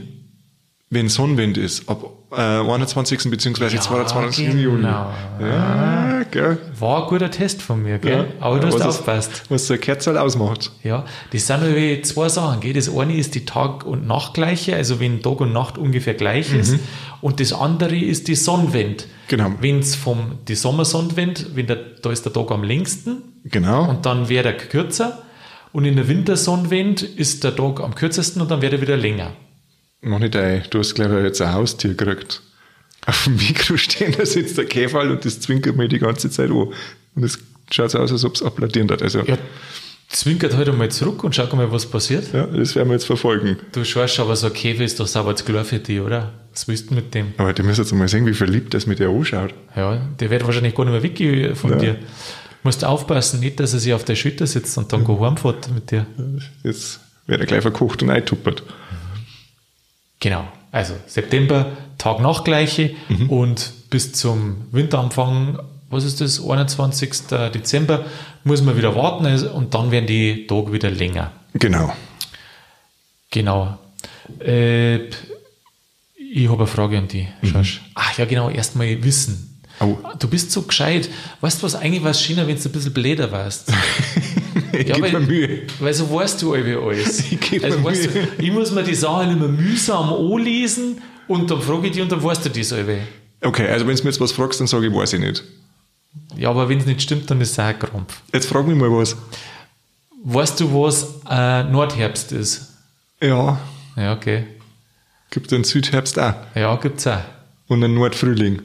wenn 0.89 1.07
Sonnenwind 1.07 1.57
ist, 1.57 1.88
ab 1.88 2.04
äh, 2.36 2.42
21. 2.42 3.30
bzw. 3.30 3.78
22. 3.80 4.48
Juni. 4.54 4.64
genau. 4.82 5.12
Ja, 5.40 6.24
gell? 6.32 6.58
War 6.80 7.04
ein 7.04 7.10
guter 7.10 7.30
Test 7.32 7.62
von 7.62 7.82
mir, 7.82 8.00
gell? 8.00 8.28
Aber 8.40 8.60
du 8.60 8.68
hast 8.68 8.82
aufgepasst. 8.82 9.44
Was 9.50 9.68
der 9.68 9.78
Kerzel 9.78 10.18
ausmacht. 10.18 10.72
Ja, 10.84 11.06
das 11.32 11.48
sind 11.48 11.62
irgendwie 11.64 12.02
zwei 12.02 12.30
Sachen. 12.30 12.60
Gell? 12.62 12.74
Das 12.74 12.90
eine 12.96 13.16
ist 13.16 13.36
die 13.36 13.46
Tag- 13.46 13.86
und 13.86 14.08
Nachtgleiche, 14.08 14.76
also 14.76 15.00
wenn 15.00 15.22
Tag 15.22 15.42
und 15.42 15.54
Nacht 15.54 15.78
ungefähr 15.78 16.14
gleich 16.14 16.54
ist. 16.54 16.76
Und 17.22 17.40
das 17.40 17.54
andere 17.54 17.96
ist 17.96 18.28
die 18.28 18.36
Sonnenwend. 18.36 19.08
Genau. 19.28 19.52
Wenn 19.62 19.80
es 19.80 19.96
vom, 19.96 20.40
die 20.48 20.56
Sommersonnenwend, 20.56 21.56
wenn 21.56 21.68
der, 21.68 21.78
da 22.02 22.12
ist 22.12 22.26
der 22.26 22.34
Tag 22.34 22.52
am 22.52 22.64
längsten 22.64 23.24
Genau. 23.46 23.90
und 23.90 24.06
dann 24.06 24.30
wäre 24.30 24.50
er 24.50 24.54
kürzer. 24.58 25.24
Und 25.72 25.86
in 25.86 25.96
der 25.96 26.08
Wintersonnenwend 26.08 27.02
ist 27.02 27.44
der 27.44 27.56
Tag 27.56 27.80
am 27.82 27.96
kürzesten 27.96 28.42
und 28.42 28.52
dann 28.52 28.62
wäre 28.62 28.76
er 28.76 28.82
wieder 28.82 28.96
länger. 28.98 29.32
Nicht 30.04 30.36
ein, 30.36 30.64
du 30.70 30.80
hast, 30.80 30.94
glaube 30.96 31.18
ich, 31.20 31.24
jetzt 31.26 31.42
ein 31.42 31.54
Haustier 31.54 31.94
gekriegt. 31.94 32.42
Auf 33.06 33.24
dem 33.26 33.36
Mikro 33.36 33.78
stehen, 33.78 34.14
da 34.18 34.26
sitzt 34.26 34.58
der 34.58 34.66
Käferl 34.66 35.12
und 35.12 35.26
das 35.26 35.40
zwinkert 35.40 35.76
mir 35.76 35.88
die 35.88 36.00
ganze 36.00 36.30
Zeit 36.30 36.50
an. 36.50 36.70
Und 37.16 37.24
es 37.24 37.40
schaut 37.72 37.92
so 37.92 38.00
aus, 38.00 38.12
als 38.12 38.24
ob 38.26 38.36
es 38.36 38.44
applaudieren 38.44 38.90
hat. 38.92 39.02
Also, 39.02 39.20
Ja, 39.22 39.38
zwinkert 40.10 40.56
heute 40.56 40.72
mal 40.74 40.90
zurück 40.90 41.24
und 41.24 41.36
schau 41.36 41.54
mal, 41.56 41.72
was 41.72 41.86
passiert. 41.86 42.32
ja, 42.34 42.46
das 42.46 42.76
werden 42.76 42.90
wir 42.90 42.94
jetzt 42.94 43.06
verfolgen. 43.06 43.58
Du 43.72 43.84
schaust 43.84 44.20
aber 44.20 44.36
so 44.36 44.48
ein 44.48 44.54
Käfer 44.54 44.84
ist 44.84 45.00
doch 45.00 45.08
sauber 45.08 45.36
zu 45.36 45.44
klar 45.44 45.66
für 45.66 45.80
dich, 45.80 46.00
oder? 46.00 46.34
Was 46.54 46.68
willst 46.68 46.92
du 46.92 46.96
mit 46.96 47.14
dem? 47.16 47.34
Aber 47.38 47.52
du 47.54 47.64
müsst 47.64 47.80
jetzt 47.80 47.92
mal 47.94 48.08
sehen, 48.08 48.26
wie 48.26 48.34
verliebt 48.34 48.74
das 48.74 48.86
mit 48.86 49.00
dir 49.00 49.10
anschaut. 49.10 49.54
Ja, 49.76 49.96
der 50.20 50.30
wird 50.30 50.46
wahrscheinlich 50.46 50.76
gar 50.76 50.86
nicht 50.86 50.94
mehr 50.94 51.04
weggehen 51.04 51.56
von 51.56 51.72
Ja. 51.72 51.78
dir. 51.78 51.96
Musst 52.62 52.86
aufpassen, 52.86 53.40
nicht, 53.42 53.60
dass 53.60 53.74
er 53.74 53.80
sich 53.80 53.94
auf 53.94 54.06
der 54.06 54.16
Schulter 54.16 54.48
sitzt 54.48 54.78
und 54.78 54.94
dann 54.94 55.04
go 55.04 55.20
heimfährt 55.26 55.70
mit 55.74 55.92
dir. 55.92 56.06
Jetzt 56.64 57.00
wird 57.28 57.42
er 57.42 57.46
gleich 57.48 57.62
verkocht 57.62 58.02
und 58.04 58.10
eintuppert. 58.12 58.64
Genau. 60.24 60.48
Also 60.72 60.94
September, 61.06 61.74
Tag 61.98 62.22
Nachtgleiche 62.22 62.96
und 63.28 63.74
bis 63.90 64.14
zum 64.14 64.68
Winteranfang, 64.72 65.60
was 65.90 66.06
ist 66.06 66.22
das, 66.22 66.42
21. 66.42 67.28
Dezember, 67.54 68.06
muss 68.46 68.62
man 68.62 68.78
wieder 68.78 68.96
warten 68.96 69.25
also- 69.25 69.52
und 69.52 69.74
dann 69.74 69.92
werden 69.92 70.08
die 70.08 70.48
Tage 70.48 70.72
wieder 70.72 70.90
länger. 70.90 71.34
Genau. 71.56 71.94
Genau. 73.31 73.78
Äh, 74.40 75.08
ich 76.16 76.48
habe 76.48 76.60
eine 76.60 76.68
Frage 76.68 76.98
an 76.98 77.10
dich, 77.10 77.28
Schorsch. 77.44 77.81
Ach 77.94 78.18
ja, 78.18 78.24
genau, 78.24 78.50
erstmal 78.50 79.04
Wissen. 79.04 79.62
Oh. 79.81 79.98
Du 80.20 80.30
bist 80.30 80.52
so 80.52 80.62
gescheit. 80.62 81.10
Weißt 81.42 81.62
du 81.62 81.66
was, 81.66 81.75
eigentlich 81.75 82.04
war 82.04 82.12
es 82.12 82.22
schöner, 82.22 82.48
wenn 82.48 82.56
du 82.56 82.70
ein 82.70 82.72
bisschen 82.72 82.94
bläder 82.94 83.30
warst. 83.34 83.74
Ich 84.72 84.88
Ja, 84.88 84.96
gebe 84.96 85.12
mir 85.12 85.20
Mühe. 85.20 85.62
weil 85.80 85.94
so 85.94 86.12
weißt 86.13 86.42
du 86.42 86.54
alles. 86.54 87.20
Ich 87.32 87.39
geb 87.39 87.63
also, 87.63 87.80
mir 87.80 87.92
Mühe. 87.92 88.08
du, 88.08 88.44
ich 88.44 88.51
muss 88.51 88.72
mir 88.72 88.84
die 88.84 88.96
Sachen 88.96 89.32
immer 89.32 89.48
mühsam 89.48 90.13
anlesen 90.13 91.01
und 91.27 91.50
dann 91.50 91.62
frage 91.62 91.88
ich 91.88 91.94
dich 91.94 92.01
und 92.01 92.12
dann 92.12 92.24
weißt 92.24 92.46
du 92.46 92.50
das 92.50 92.72
irgendwie. 92.72 93.01
Okay, 93.42 93.68
also 93.68 93.88
wenn 93.88 93.96
du 93.96 94.04
mir 94.04 94.10
jetzt 94.10 94.20
was 94.22 94.32
fragst, 94.32 94.60
dann 94.60 94.68
sage 94.68 94.88
ich, 94.88 94.94
weiß 94.94 95.13
ich 95.13 95.20
nicht. 95.20 95.44
Ja, 96.38 96.50
aber 96.50 96.70
wenn 96.70 96.77
es 96.80 96.86
nicht 96.86 97.01
stimmt, 97.01 97.30
dann 97.30 97.42
ist 97.42 97.51
es 97.51 97.60
auch 97.60 97.63
ein 97.66 97.77
Krampf. 97.80 98.22
Jetzt 98.34 98.46
frag 98.48 98.66
mich 98.68 98.77
mal 98.77 98.92
was. 98.92 99.16
Weißt 100.24 100.60
du, 100.60 100.74
was 100.74 101.20
äh, 101.30 101.63
Nordherbst 101.63 102.32
ist? 102.32 102.70
Ja, 103.22 103.60
Ja, 103.98 104.13
okay. 104.13 104.46
gibt 105.32 105.51
einen 105.51 105.63
Südherbst 105.63 106.18
auch. 106.20 106.34
Ja, 106.56 106.75
gibt's 106.77 107.06
auch. 107.08 107.20
Und 107.68 107.84
einen 107.84 107.96
Nordfrühling. 107.96 108.62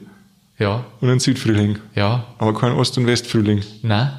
Ja, 0.57 0.85
Und 1.01 1.09
einen 1.09 1.19
Südfrühling. 1.19 1.79
ja, 1.95 2.25
Aber 2.37 2.53
kein 2.53 2.73
Ost- 2.73 2.97
und 2.97 3.07
Westfrühling. 3.07 3.63
nein. 3.81 4.11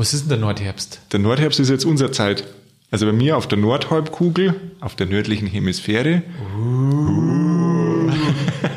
Was 0.00 0.14
ist 0.14 0.22
denn 0.22 0.28
der 0.30 0.38
Nordherbst? 0.38 0.98
Der 1.12 1.20
Nordherbst 1.20 1.60
ist 1.60 1.68
jetzt 1.68 1.84
unsere 1.84 2.10
Zeit. 2.10 2.44
Also 2.90 3.04
bei 3.04 3.12
mir 3.12 3.36
auf 3.36 3.46
der 3.48 3.58
Nordhalbkugel, 3.58 4.54
auf 4.80 4.96
der 4.96 5.04
nördlichen 5.06 5.46
Hemisphäre. 5.46 6.22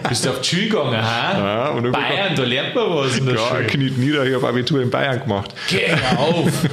Bist 0.10 0.26
du 0.26 0.30
auf 0.32 0.42
die 0.42 0.68
gegangen, 0.68 0.98
ha? 1.02 1.32
Ja, 1.38 1.70
und 1.70 1.90
Bayern, 1.94 2.36
da 2.36 2.44
lernt 2.44 2.76
man 2.76 2.90
was 2.90 3.18
in 3.18 3.26
der 3.26 3.36
Ja, 3.36 3.48
Schule. 3.48 3.64
kniet 3.68 3.98
nieder, 3.98 4.26
ich 4.26 4.36
habe 4.36 4.46
Abitur 4.50 4.82
in 4.82 4.90
Bayern 4.90 5.22
gemacht. 5.22 5.54
Geh 5.70 5.94
auf! 6.18 6.52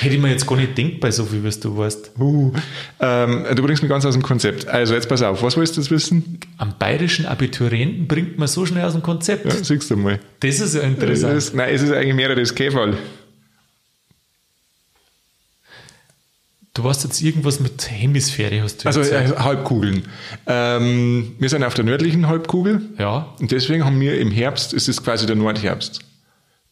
Hätte 0.00 0.14
ich 0.14 0.20
mir 0.20 0.30
jetzt 0.30 0.46
gar 0.46 0.56
nicht 0.56 0.76
gedacht 0.76 1.00
bei 1.00 1.10
so 1.10 1.24
viel, 1.24 1.44
was 1.44 1.60
du 1.60 1.76
weißt. 1.76 2.12
Uh, 2.18 2.52
ähm, 3.00 3.44
du 3.54 3.62
bringst 3.62 3.82
mich 3.82 3.90
ganz 3.90 4.04
aus 4.04 4.14
dem 4.14 4.22
Konzept. 4.22 4.68
Also 4.68 4.94
jetzt 4.94 5.08
pass 5.08 5.22
auf, 5.22 5.42
was 5.42 5.56
willst 5.56 5.76
du 5.76 5.80
jetzt 5.80 5.90
wissen? 5.90 6.40
Am 6.56 6.74
bayerischen 6.78 7.26
Abiturienten 7.26 8.06
bringt 8.06 8.38
man 8.38 8.48
so 8.48 8.66
schnell 8.66 8.84
aus 8.84 8.92
dem 8.92 9.02
Konzept. 9.02 9.46
Ja, 9.46 9.52
siehst 9.62 9.90
du 9.90 9.96
mal. 9.96 10.18
Das 10.40 10.60
ist 10.60 10.74
ja 10.74 10.80
Es 10.80 10.86
interessant. 10.86 11.34
ist, 11.36 11.54
nein, 11.54 11.74
es 11.74 11.82
ist 11.82 11.92
eigentlich 11.92 12.14
mehr 12.14 12.34
das 12.34 12.54
Käferl. 12.54 12.96
Du 16.78 16.84
warst 16.84 17.02
jetzt 17.02 17.20
irgendwas 17.20 17.58
mit 17.58 17.90
Hemisphäre, 17.90 18.62
hast 18.62 18.84
du 18.84 18.86
Also 18.86 19.00
äh, 19.00 19.32
Halbkugeln. 19.36 20.04
Ähm, 20.46 21.34
wir 21.40 21.48
sind 21.48 21.64
auf 21.64 21.74
der 21.74 21.84
nördlichen 21.84 22.28
Halbkugel 22.28 22.82
ja. 22.98 23.34
und 23.40 23.50
deswegen 23.50 23.84
haben 23.84 24.00
wir 24.00 24.16
im 24.20 24.30
Herbst, 24.30 24.74
es 24.74 24.86
ist 24.86 25.02
quasi 25.02 25.26
der 25.26 25.34
Nordherbst. 25.34 25.98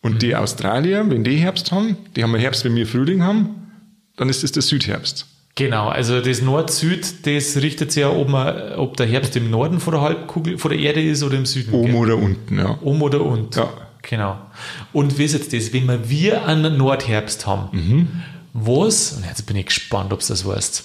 Und 0.06 0.22
die 0.22 0.34
Australier, 0.36 1.04
wenn 1.08 1.24
die 1.24 1.36
Herbst 1.36 1.72
haben, 1.72 1.96
die 2.14 2.22
haben 2.22 2.32
einen 2.34 2.40
Herbst, 2.40 2.64
wenn 2.64 2.74
wir 2.76 2.86
Frühling 2.86 3.22
haben, 3.22 3.50
dann 4.16 4.28
ist 4.28 4.42
es 4.44 4.52
der 4.52 4.62
Südherbst. 4.62 5.26
Genau, 5.56 5.88
also 5.88 6.20
das 6.20 6.42
Nord-Süd, 6.42 7.26
das 7.26 7.56
richtet 7.56 7.90
sich 7.92 8.02
ja, 8.02 8.10
ob, 8.10 8.28
man, 8.28 8.74
ob 8.74 8.96
der 8.98 9.06
Herbst 9.06 9.36
im 9.36 9.50
Norden 9.50 9.80
von 9.80 9.92
der 9.94 10.02
Halbkugel, 10.02 10.58
von 10.58 10.70
der 10.70 10.78
Erde 10.80 11.02
ist 11.02 11.22
oder 11.22 11.36
im 11.36 11.46
Süden. 11.46 11.72
Oben 11.72 11.86
gell? 11.92 11.94
oder 11.96 12.16
unten, 12.16 12.58
ja. 12.58 12.78
Oben 12.82 13.00
oder 13.02 13.22
unten. 13.22 13.58
Ja. 13.58 13.68
Genau. 14.02 14.38
Und 14.92 15.18
wie 15.18 15.24
ist 15.24 15.32
jetzt 15.32 15.52
das, 15.54 15.72
wenn 15.72 15.86
wir, 15.88 16.08
wir 16.10 16.46
einen 16.46 16.76
Nordherbst 16.76 17.46
haben, 17.46 17.68
Mhm. 17.76 18.08
was, 18.52 19.12
und 19.12 19.24
jetzt 19.24 19.46
bin 19.46 19.56
ich 19.56 19.66
gespannt, 19.66 20.12
ob 20.12 20.20
du 20.20 20.26
das 20.28 20.44
weißt, 20.44 20.84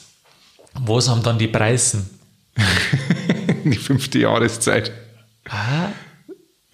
was 0.86 1.10
haben 1.10 1.22
dann 1.22 1.38
die 1.38 1.48
Preisen? 1.48 2.10
Die 3.64 3.78
fünfte 3.78 4.20
Jahreszeit. 4.20 4.92
Ah, 5.50 5.90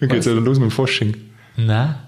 Dann 0.00 0.08
geht's 0.08 0.26
ja 0.26 0.34
dann 0.34 0.44
los 0.44 0.58
mit 0.58 0.70
dem 0.70 0.72
Fasching. 0.72 1.16
na, 1.56 2.07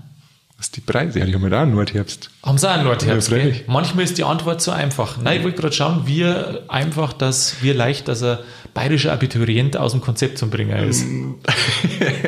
Was 0.61 0.67
ist 0.67 0.77
die 0.77 0.83
Preise? 0.83 1.19
Die 1.21 1.33
haben 1.35 1.41
wir 1.43 1.49
da 1.49 1.63
einen 1.63 1.75
Nordherbst. 1.75 2.29
haben 2.45 2.59
sie 2.59 2.69
auch 2.69 2.75
einen 2.75 2.85
Nordherbst? 2.85 3.31
Ja, 3.31 3.39
gell? 3.39 3.65
Manchmal 3.67 4.05
ist 4.05 4.19
die 4.19 4.25
Antwort 4.25 4.61
so 4.61 4.71
einfach. 4.73 5.17
Nein, 5.17 5.39
ich 5.39 5.43
wollte 5.45 5.63
gerade 5.63 5.75
schauen, 5.75 6.03
wie 6.05 6.23
einfach, 6.69 7.15
dass 7.15 7.63
wir 7.63 7.73
leicht, 7.73 8.09
dass 8.09 8.23
ein 8.23 8.37
bayerischer 8.75 9.11
Abiturient 9.11 9.79
aus 9.79 9.93
dem 9.93 10.03
Konzept 10.03 10.37
zum 10.37 10.51
Bringen 10.51 10.77
ist. 10.87 11.07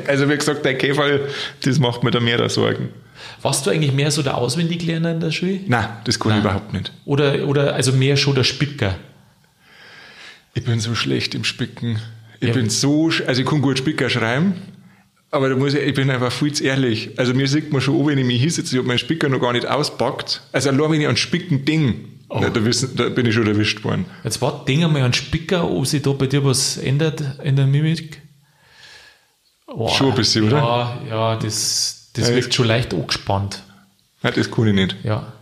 Also 0.06 0.28
wie 0.30 0.36
gesagt, 0.36 0.64
der 0.64 0.78
Käfer, 0.78 1.20
das 1.62 1.78
macht 1.78 2.02
mir 2.04 2.10
da 2.10 2.20
mehr 2.20 2.48
Sorgen. 2.48 2.88
Warst 3.42 3.66
du 3.66 3.70
eigentlich 3.70 3.92
mehr 3.92 4.10
so 4.10 4.22
der 4.22 4.36
Auswendiglerner 4.38 5.12
in 5.12 5.20
der 5.20 5.30
Schule? 5.30 5.60
Nein, 5.66 5.88
das 6.04 6.18
kann 6.18 6.32
ich 6.32 6.38
überhaupt 6.38 6.72
nicht. 6.72 6.90
Oder, 7.04 7.46
oder 7.46 7.74
also 7.74 7.92
mehr 7.92 8.16
schon 8.16 8.34
der 8.34 8.44
Spicker? 8.44 8.96
Ich 10.54 10.64
bin 10.64 10.80
so 10.80 10.94
schlecht 10.94 11.34
im 11.34 11.44
Spicken. 11.44 11.98
Ich 12.40 12.48
Ja. 12.48 12.54
bin 12.54 12.68
so, 12.70 13.10
also 13.26 13.40
ich 13.42 13.46
kann 13.46 13.60
gut 13.62 13.76
Spicker 13.78 14.08
schreiben, 14.10 14.54
aber 15.32 15.48
da 15.48 15.56
muss 15.56 15.72
ich, 15.74 15.80
ich 15.82 15.94
bin 15.94 16.10
einfach 16.10 16.30
viel 16.30 16.52
zu 16.52 16.62
ehrlich. 16.62 17.18
Also 17.18 17.32
mir 17.32 17.48
sieht 17.48 17.72
man 17.72 17.80
schon 17.80 17.98
an, 17.98 18.06
wenn 18.06 18.18
ich 18.18 18.24
mich 18.26 18.40
hinsetze, 18.40 18.74
ich 18.74 18.78
habe 18.78 18.86
meinen 18.86 18.98
Spicker 18.98 19.28
noch 19.30 19.40
gar 19.40 19.52
nicht 19.54 19.66
auspackt. 19.66 20.42
Also 20.52 20.68
allein 20.68 20.90
wenn 20.92 21.00
ich 21.00 21.08
an 21.08 21.16
Spicken 21.16 21.64
ding, 21.64 22.20
na, 22.28 22.50
da, 22.50 22.64
wissen, 22.64 22.94
da 22.96 23.08
bin 23.08 23.26
ich 23.26 23.34
schon 23.34 23.46
erwischt 23.46 23.82
worden. 23.82 24.04
Jetzt 24.24 24.40
warte, 24.42 24.66
denk 24.66 24.84
einmal 24.84 25.02
an 25.02 25.14
Spicker, 25.14 25.68
ob 25.70 25.86
sich 25.86 26.02
da 26.02 26.12
bei 26.12 26.26
dir 26.26 26.44
was 26.44 26.76
ändert 26.76 27.22
in 27.42 27.56
der 27.56 27.66
Mimik. 27.66 28.20
Boah, 29.66 29.88
Schon 29.90 30.10
ein 30.10 30.14
bisschen, 30.14 30.44
oder? 30.46 30.58
Ja, 30.58 31.02
ja, 31.08 31.36
das, 31.36 32.10
das 32.12 32.28
Ja, 32.28 32.34
wirkt 32.36 32.52
schon 32.52 32.66
leicht 32.66 32.92
angespannt. 32.92 33.62
Nein, 34.22 34.34
das 34.36 34.50
kann 34.50 34.66
ich 34.68 34.74
nicht. 34.74 34.96
Ja. 35.02 35.32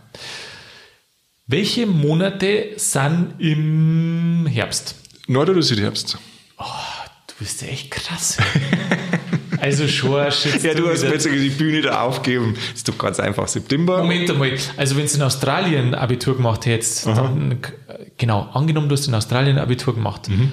Welche 1.47 1.85
Monate 1.85 2.71
sind 2.77 3.35
im 3.39 4.47
Herbst? 4.49 4.95
Nord- 5.27 5.49
oder 5.49 5.61
Südherbst? 5.61 6.17
Du 6.57 7.33
bist 7.39 7.61
ja 7.61 7.67
echt 7.67 7.91
krass. 7.91 8.37
also 9.61 9.87
schon 9.87 10.11
Ja, 10.63 10.73
du 10.73 10.89
hast 10.89 11.03
jetzt 11.03 11.25
die 11.25 11.49
Bühne 11.49 11.81
da 11.81 12.01
aufgegeben. 12.01 12.55
ist 12.73 12.87
doch 12.89 12.97
ganz 12.97 13.19
einfach. 13.19 13.47
September. 13.47 13.99
Moment 13.99 14.29
einmal, 14.29 14.51
also 14.77 14.97
wenn 14.97 15.05
du 15.05 15.13
in 15.13 15.21
Australien 15.21 15.95
Abitur 15.95 16.35
gemacht 16.35 16.65
hättest, 16.65 17.05
dann, 17.07 17.59
genau, 18.17 18.49
angenommen, 18.53 18.89
du 18.89 18.95
hast 18.95 19.07
in 19.07 19.13
Australien 19.15 19.57
Abitur 19.57 19.93
gemacht, 19.95 20.27
Mhm. 20.29 20.51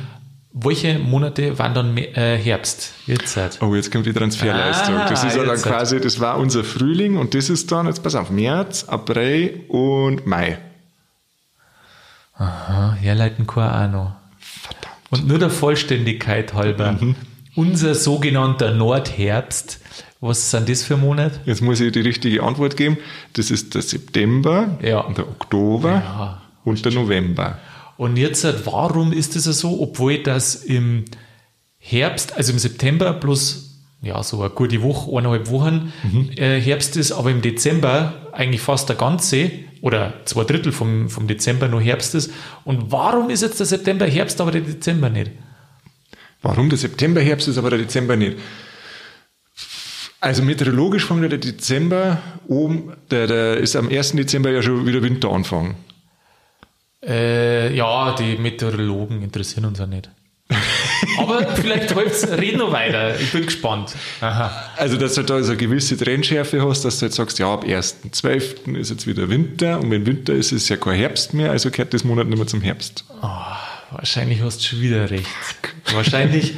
welche 0.53 0.99
Monate 0.99 1.59
waren 1.59 1.75
dann 1.75 1.97
äh, 1.97 2.37
Herbst? 2.39 2.93
Jetzt 3.07 3.37
halt. 3.37 3.59
Oh, 3.63 3.75
jetzt 3.75 3.91
kommt 3.93 4.07
die 4.07 4.13
Transferleistung. 4.13 4.95
Ah, 4.97 5.09
das 5.09 5.25
ist 5.25 5.37
ja 5.37 5.43
dann 5.45 5.55
jetzt. 5.55 5.65
quasi, 5.65 6.01
das 6.01 6.21
war 6.21 6.39
unser 6.39 6.65
Frühling 6.65 7.17
und 7.17 7.35
das 7.35 7.49
ist 7.51 7.71
dann, 7.73 7.87
jetzt 7.87 8.03
pass 8.03 8.15
auf, 8.15 8.31
März, 8.31 8.85
April 8.85 9.65
und 9.69 10.27
Mai. 10.27 10.59
Aha, 12.37 12.95
herleiten 13.01 13.47
auch 13.49 13.91
noch. 13.91 14.13
Verdammt. 14.39 14.95
Und 15.11 15.27
nur 15.27 15.39
der 15.39 15.51
Vollständigkeit 15.51 16.55
halber, 16.55 16.93
Mhm. 16.93 17.17
Unser 17.59 17.95
sogenannter 17.95 18.73
Nordherbst, 18.73 19.81
was 20.21 20.51
sind 20.51 20.69
das 20.69 20.83
für 20.85 20.97
Monate? 20.97 21.41
Jetzt 21.45 21.61
muss 21.61 21.81
ich 21.81 21.93
die 21.93 22.01
richtige 22.01 22.43
Antwort 22.43 22.77
geben. 22.77 22.99
Das 23.35 23.51
ist 23.51 23.75
der 23.75 23.83
September, 23.83 24.79
Ja. 24.83 25.03
der 25.17 25.27
Oktober 25.29 25.91
Ja. 25.91 26.43
und 26.65 26.85
der 26.85 26.93
November. 26.93 27.59
Und 27.97 28.17
jetzt, 28.17 28.45
halt, 28.45 28.65
warum 28.65 29.13
ist 29.13 29.35
das 29.35 29.45
so, 29.45 29.81
obwohl 29.81 30.19
das 30.23 30.55
im 30.55 31.05
Herbst, 31.79 32.37
also 32.37 32.53
im 32.53 32.59
September 32.59 33.13
plus 33.13 33.65
ja, 34.01 34.23
so 34.23 34.41
eine 34.41 34.51
gute 34.51 34.81
Woche, 34.83 35.11
eineinhalb 35.11 35.51
Wochen 35.51 35.93
Mhm. 36.05 36.31
äh, 36.37 36.61
Herbst 36.61 36.97
ist, 36.97 37.11
aber 37.11 37.31
im 37.33 37.43
Dezember 37.43 38.13
eigentlich 38.33 38.61
fast 38.61 38.89
der 38.89 38.95
ganze 38.95 39.51
oder 39.81 40.13
zwei 40.25 40.45
Drittel 40.45 40.71
vom, 40.71 41.09
vom 41.09 41.27
Dezember 41.27 41.67
nur 41.67 41.81
Herbst 41.81 42.15
ist. 42.15 42.31
Und 42.65 42.93
warum 42.93 43.29
ist 43.31 43.43
jetzt 43.43 43.59
der 43.59 43.67
September 43.67 44.07
Herbst, 44.07 44.41
aber 44.41 44.53
der 44.53 44.61
Dezember 44.61 45.11
nicht? 45.11 45.33
Warum 46.43 46.69
der 46.69 46.79
September 46.79 47.21
Herbst 47.21 47.49
ist, 47.49 47.59
aber 47.59 47.71
der 47.71 47.81
Dezember 47.81 48.17
nicht? 48.17 48.39
Also 50.21 50.43
meteorologisch 50.43 51.07
fängt 51.07 51.31
der 51.31 51.39
Dezember 51.39 52.19
oben, 52.47 52.93
der, 53.11 53.27
der 53.27 53.57
ist 53.59 53.77
am 53.77 53.89
1. 53.89 54.13
Dezember 54.13 54.51
ja 54.51 54.63
schon 54.63 54.87
wieder 54.87 55.03
Winteranfang. 55.03 55.77
Äh, 57.05 57.75
ja, 57.75 58.15
die 58.17 58.37
Meteorologen 58.37 59.23
interessieren 59.23 59.67
uns 59.67 59.79
ja 59.79 59.87
nicht. 59.87 60.11
aber 61.19 61.47
vielleicht 61.55 61.95
red 61.95 62.57
noch 62.57 62.73
weiter. 62.73 63.21
Ich 63.21 63.31
bin 63.33 63.45
gespannt. 63.45 63.95
Aha. 64.21 64.71
Also, 64.77 64.97
dass 64.97 65.15
du 65.15 65.23
da 65.23 65.43
so 65.43 65.51
eine 65.51 65.59
gewisse 65.59 65.97
Trennschärfe 65.97 66.67
hast, 66.67 66.85
dass 66.85 66.99
du 66.99 67.07
jetzt 67.07 67.17
sagst, 67.17 67.39
ja, 67.39 67.53
ab 67.53 67.65
1.12. 67.65 68.77
ist 68.77 68.91
jetzt 68.91 69.07
wieder 69.07 69.29
Winter 69.29 69.79
und 69.79 69.91
wenn 69.91 70.07
Winter 70.07 70.33
ist, 70.33 70.53
ist 70.53 70.69
ja 70.69 70.77
kein 70.77 70.97
Herbst 70.97 71.35
mehr, 71.35 71.51
also 71.51 71.71
gehört 71.71 71.93
das 71.93 72.03
Monat 72.03 72.29
nicht 72.29 72.39
mehr 72.39 72.47
zum 72.47 72.63
Herbst. 72.63 73.05
Wahrscheinlich 73.91 74.43
hast 74.43 74.61
du 74.61 74.65
schon 74.65 74.81
wieder 74.81 75.11
recht. 75.11 75.27
Wahrscheinlich, 75.95 76.55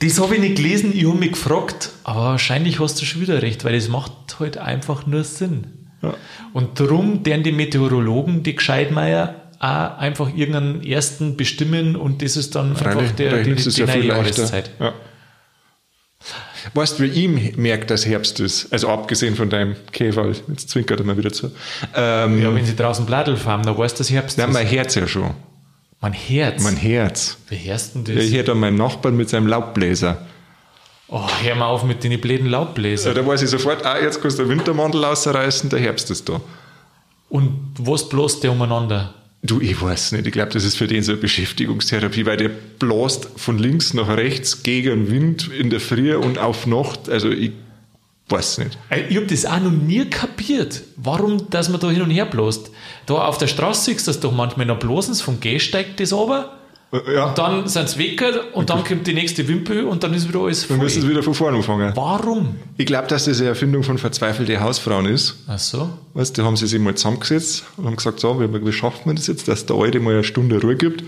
das 0.00 0.20
habe 0.20 0.34
ich 0.36 0.40
nicht 0.40 0.56
gelesen, 0.56 0.92
ich 0.94 1.06
habe 1.06 1.18
mich 1.18 1.32
gefragt, 1.32 1.90
aber 2.04 2.20
wahrscheinlich 2.20 2.80
hast 2.80 3.00
du 3.00 3.04
schon 3.04 3.20
wieder 3.20 3.42
recht, 3.42 3.64
weil 3.64 3.74
das 3.74 3.88
macht 3.88 4.12
halt 4.38 4.58
einfach 4.58 5.06
nur 5.06 5.24
Sinn. 5.24 5.66
Ja. 6.02 6.14
Und 6.52 6.78
darum 6.78 7.22
deren 7.24 7.42
die 7.42 7.52
Meteorologen, 7.52 8.42
die 8.42 8.54
Gescheidmeier, 8.54 9.48
auch 9.58 9.98
einfach 9.98 10.28
irgendeinen 10.34 10.84
ersten 10.84 11.36
bestimmen 11.36 11.96
und 11.96 12.22
das 12.22 12.36
ist 12.36 12.54
dann 12.54 12.76
einfach 12.76 13.10
der, 13.12 13.42
die, 13.42 13.50
es 13.50 13.74
die 13.74 13.80
ja 13.80 13.86
neue. 13.86 14.06
Jahreszeit. 14.06 14.70
Ja. 14.78 14.92
Weißt 16.74 16.98
du, 16.98 17.04
wie 17.04 17.08
ihm 17.08 17.52
merkt, 17.56 17.90
dass 17.90 18.06
Herbst 18.06 18.40
ist? 18.40 18.72
Also 18.72 18.88
abgesehen 18.88 19.36
von 19.36 19.48
deinem 19.48 19.76
Käfer, 19.92 20.32
jetzt 20.48 20.68
zwinkert 20.68 21.00
er 21.00 21.06
mal 21.06 21.16
wieder 21.16 21.32
zu. 21.32 21.50
Ähm, 21.94 22.42
Ja, 22.42 22.54
wenn 22.54 22.64
sie 22.64 22.76
draußen 22.76 23.06
Bladel 23.06 23.36
fahren, 23.36 23.62
dann 23.62 23.76
weiß 23.76 23.94
das 23.94 24.10
Herbst. 24.10 24.38
Nein, 24.38 24.48
ist. 24.48 24.54
mein 24.54 24.66
Herz 24.66 24.94
ja 24.94 25.06
schon. 25.06 25.34
Mein 26.00 26.12
Herz. 26.12 26.62
Mein 26.62 26.76
Herz. 26.76 27.36
Wie 27.48 27.56
hörst 27.56 27.94
denn 27.94 28.04
Ja, 28.06 28.14
das? 28.14 28.24
ich 28.24 28.34
hätte 28.34 28.54
meinen 28.54 28.76
Nachbarn 28.76 29.16
mit 29.16 29.28
seinem 29.28 29.46
Laubbläser. 29.46 30.26
Oh, 31.08 31.26
hör 31.42 31.54
mal 31.54 31.66
auf 31.66 31.84
mit 31.84 32.04
den 32.04 32.20
blöden 32.20 32.46
Ja, 32.46 32.52
Laubbläser. 32.58 33.14
da 33.14 33.26
weiß 33.26 33.42
ich 33.42 33.48
sofort, 33.50 33.84
ah, 33.86 33.98
jetzt 34.00 34.20
kannst 34.20 34.38
du 34.38 34.42
den 34.44 34.50
Wintermantel 34.50 35.02
rausreißen, 35.04 35.70
der 35.70 35.80
Herbst 35.80 36.10
ist 36.10 36.28
da. 36.28 36.40
Und 37.30 37.52
was 37.78 38.08
bloß 38.08 38.40
der 38.40 38.52
umeinander? 38.52 39.14
Du, 39.42 39.60
ich 39.60 39.80
weiß 39.80 40.12
nicht. 40.12 40.26
Ich 40.26 40.32
glaube, 40.32 40.50
das 40.52 40.64
ist 40.64 40.76
für 40.76 40.86
den 40.86 41.02
so 41.02 41.12
eine 41.12 41.20
Beschäftigungstherapie, 41.20 42.26
weil 42.26 42.36
der 42.36 42.48
bläst 42.48 43.28
von 43.36 43.58
links 43.58 43.94
nach 43.94 44.08
rechts 44.08 44.62
gegen 44.64 45.10
Wind 45.10 45.48
in 45.56 45.70
der 45.70 45.80
Früh 45.80 46.14
und 46.16 46.38
auf 46.38 46.66
Nacht. 46.66 47.08
Also 47.08 47.30
ich 47.30 47.52
weiß 48.28 48.58
nicht. 48.58 48.78
Ey, 48.90 49.04
Ich 49.08 49.16
habe 49.16 49.26
das 49.26 49.44
auch 49.46 49.60
noch 49.60 49.70
nie 49.70 50.04
kapiert. 50.08 50.82
Warum, 50.96 51.48
dass 51.50 51.68
man 51.68 51.80
da 51.80 51.90
hin 51.90 52.02
und 52.02 52.10
her 52.10 52.26
bloßt? 52.26 52.70
Da 53.06 53.14
auf 53.14 53.38
der 53.38 53.46
Straße 53.46 53.84
siehst 53.90 54.06
du 54.06 54.10
das 54.10 54.20
doch 54.20 54.32
manchmal 54.32 54.66
noch 54.66 54.78
bloßen, 54.78 55.14
vom 55.16 55.40
Gehsteig 55.40 55.96
das 55.96 56.12
runter, 56.12 56.54
Äh, 56.92 57.14
Ja, 57.14 57.34
dann 57.34 57.68
sind 57.68 57.88
sie 57.90 57.98
weg 57.98 58.22
und 58.54 58.70
dann 58.70 58.82
kommt 58.84 59.06
die 59.06 59.12
nächste 59.12 59.46
Wimpel 59.46 59.84
und 59.84 60.02
dann 60.02 60.14
ist 60.14 60.26
wieder 60.28 60.40
alles 60.40 60.62
wir 60.68 60.76
voll. 60.76 60.84
müssen 60.84 61.02
es 61.02 61.08
wieder 61.08 61.22
von 61.22 61.34
vorne 61.34 61.58
anfangen. 61.58 61.92
Warum? 61.94 62.56
Ich 62.78 62.86
glaube, 62.86 63.06
dass 63.08 63.26
das 63.26 63.40
eine 63.40 63.48
Erfindung 63.50 63.82
von 63.82 63.98
verzweifelten 63.98 64.58
Hausfrauen 64.60 65.04
ist. 65.06 65.36
Ach 65.46 65.58
so. 65.58 65.90
Weißt, 66.14 66.36
die 66.36 66.42
haben 66.42 66.56
sie 66.56 66.66
sich 66.66 66.80
mal 66.80 66.94
zusammengesetzt 66.94 67.64
und 67.76 67.84
haben 67.86 67.96
gesagt, 67.96 68.20
so, 68.20 68.40
wie, 68.40 68.72
schaffen 68.72 69.00
wir 69.04 69.14
das 69.14 69.26
jetzt, 69.26 69.48
dass 69.48 69.66
der 69.66 69.76
Alte 69.76 70.00
mal 70.00 70.14
eine 70.14 70.24
Stunde 70.24 70.60
Ruhe 70.62 70.76
gibt? 70.76 71.04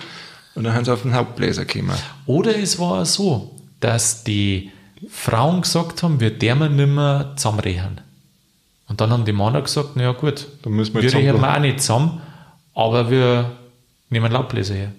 Und 0.55 0.65
dann 0.65 0.75
haben 0.75 0.85
sie 0.85 0.93
auf 0.93 1.01
den 1.03 1.15
Hauptbläser 1.15 1.65
gekommen. 1.65 1.95
Oder 2.27 2.59
es 2.59 2.79
war 2.79 3.07
so, 3.07 3.55
dass 3.81 4.23
die 4.25 4.71
Frauen 5.09 5.63
gesagt 5.63 6.03
haben, 6.03 6.21
wir 6.21 6.31
dürfen 6.31 6.77
nicht 6.77 6.89
mehr 6.89 7.33
zusammenrechnen. 7.37 8.01
Und 8.89 9.01
dann 9.01 9.11
haben 9.11 9.25
die 9.25 9.33
Männer 9.33 9.63
gesagt, 9.63 9.91
na 9.95 10.03
ja 10.03 10.13
gut, 10.13 10.47
Dann 10.63 10.73
müssen 10.73 10.95
wir 10.95 11.03
wir 11.03 11.09
rechnen 11.09 11.23
zusammenbleiben. 11.27 11.57
auch 11.57 11.61
nicht 11.61 11.81
zusammen, 11.81 12.21
aber 12.75 13.11
wir 13.11 13.53
nehmen 14.11 14.31
Laubbläser 14.33 14.75
her. 14.75 14.93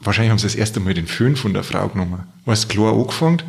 Wahrscheinlich 0.00 0.30
haben 0.30 0.38
sie 0.38 0.46
das 0.46 0.54
erste 0.54 0.80
Mal 0.80 0.94
den 0.94 1.06
Föhn 1.06 1.36
von 1.36 1.54
der 1.54 1.62
Frau 1.64 1.88
genommen. 1.88 2.24
Weißt 2.44 2.64
du, 2.64 2.68
klar 2.68 2.92
angefangen, 2.92 3.42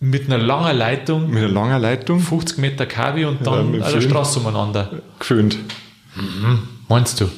Mit 0.00 0.26
einer 0.26 0.38
langen 0.38 0.76
Leitung, 0.76 1.30
mit 1.30 1.38
einer 1.42 1.48
langen 1.52 1.80
Leitung, 1.80 2.20
50 2.20 2.58
Meter 2.58 2.86
Kavi 2.86 3.24
und 3.24 3.46
dann 3.46 3.72
der 3.72 3.84
Föhn. 3.84 4.02
Straße 4.02 4.38
umeinander. 4.40 5.00
geföhnt. 5.18 5.56
Meinst 6.88 7.20
du? 7.20 7.28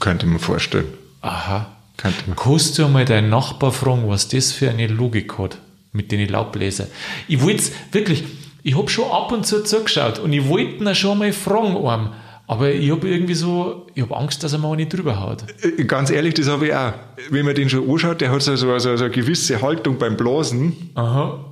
Könnte 0.00 0.26
man 0.26 0.38
vorstellen. 0.38 0.86
Aha. 1.22 1.66
Könnte 1.96 2.22
man. 2.26 2.36
Kannst 2.36 2.78
du 2.78 2.84
einmal 2.84 3.04
deinen 3.06 3.30
Nachbar 3.30 3.72
fragen, 3.72 4.08
was 4.08 4.28
das 4.28 4.52
für 4.52 4.68
eine 4.70 4.86
Logik 4.86 5.38
hat 5.38 5.58
mit 5.96 6.12
den 6.12 6.28
Laubbläser? 6.28 6.86
Ich 7.26 7.42
wollte 7.42 7.64
wirklich, 7.92 8.24
ich 8.62 8.76
habe 8.76 8.88
schon 8.88 9.10
ab 9.10 9.32
und 9.32 9.46
zu 9.46 9.64
zugeschaut 9.64 10.18
und 10.18 10.32
ich 10.32 10.48
wollte 10.48 10.84
ihn 10.84 10.94
schon 10.94 11.18
mal 11.18 11.32
fragen, 11.32 11.76
einem, 11.86 12.10
aber 12.46 12.72
ich 12.72 12.90
habe 12.90 13.08
irgendwie 13.08 13.34
so, 13.34 13.86
ich 13.94 14.02
habe 14.02 14.16
Angst, 14.16 14.44
dass 14.44 14.52
er 14.52 14.58
mir 14.60 14.76
nicht 14.76 14.92
drüber 14.92 15.18
haut. 15.20 15.44
Äh, 15.62 15.84
Ganz 15.84 16.10
ehrlich, 16.10 16.34
das 16.34 16.48
habe 16.48 16.68
ich 16.68 16.74
auch. 16.74 16.92
Wenn 17.30 17.44
man 17.44 17.54
den 17.54 17.68
schon 17.68 17.90
anschaut, 17.90 18.20
der 18.20 18.30
hat 18.30 18.42
so, 18.42 18.54
so, 18.54 18.78
so, 18.78 18.96
so 18.96 19.04
eine 19.04 19.12
gewisse 19.12 19.60
Haltung 19.62 19.98
beim 19.98 20.16
Blasen, 20.16 20.90
Aha. 20.94 21.44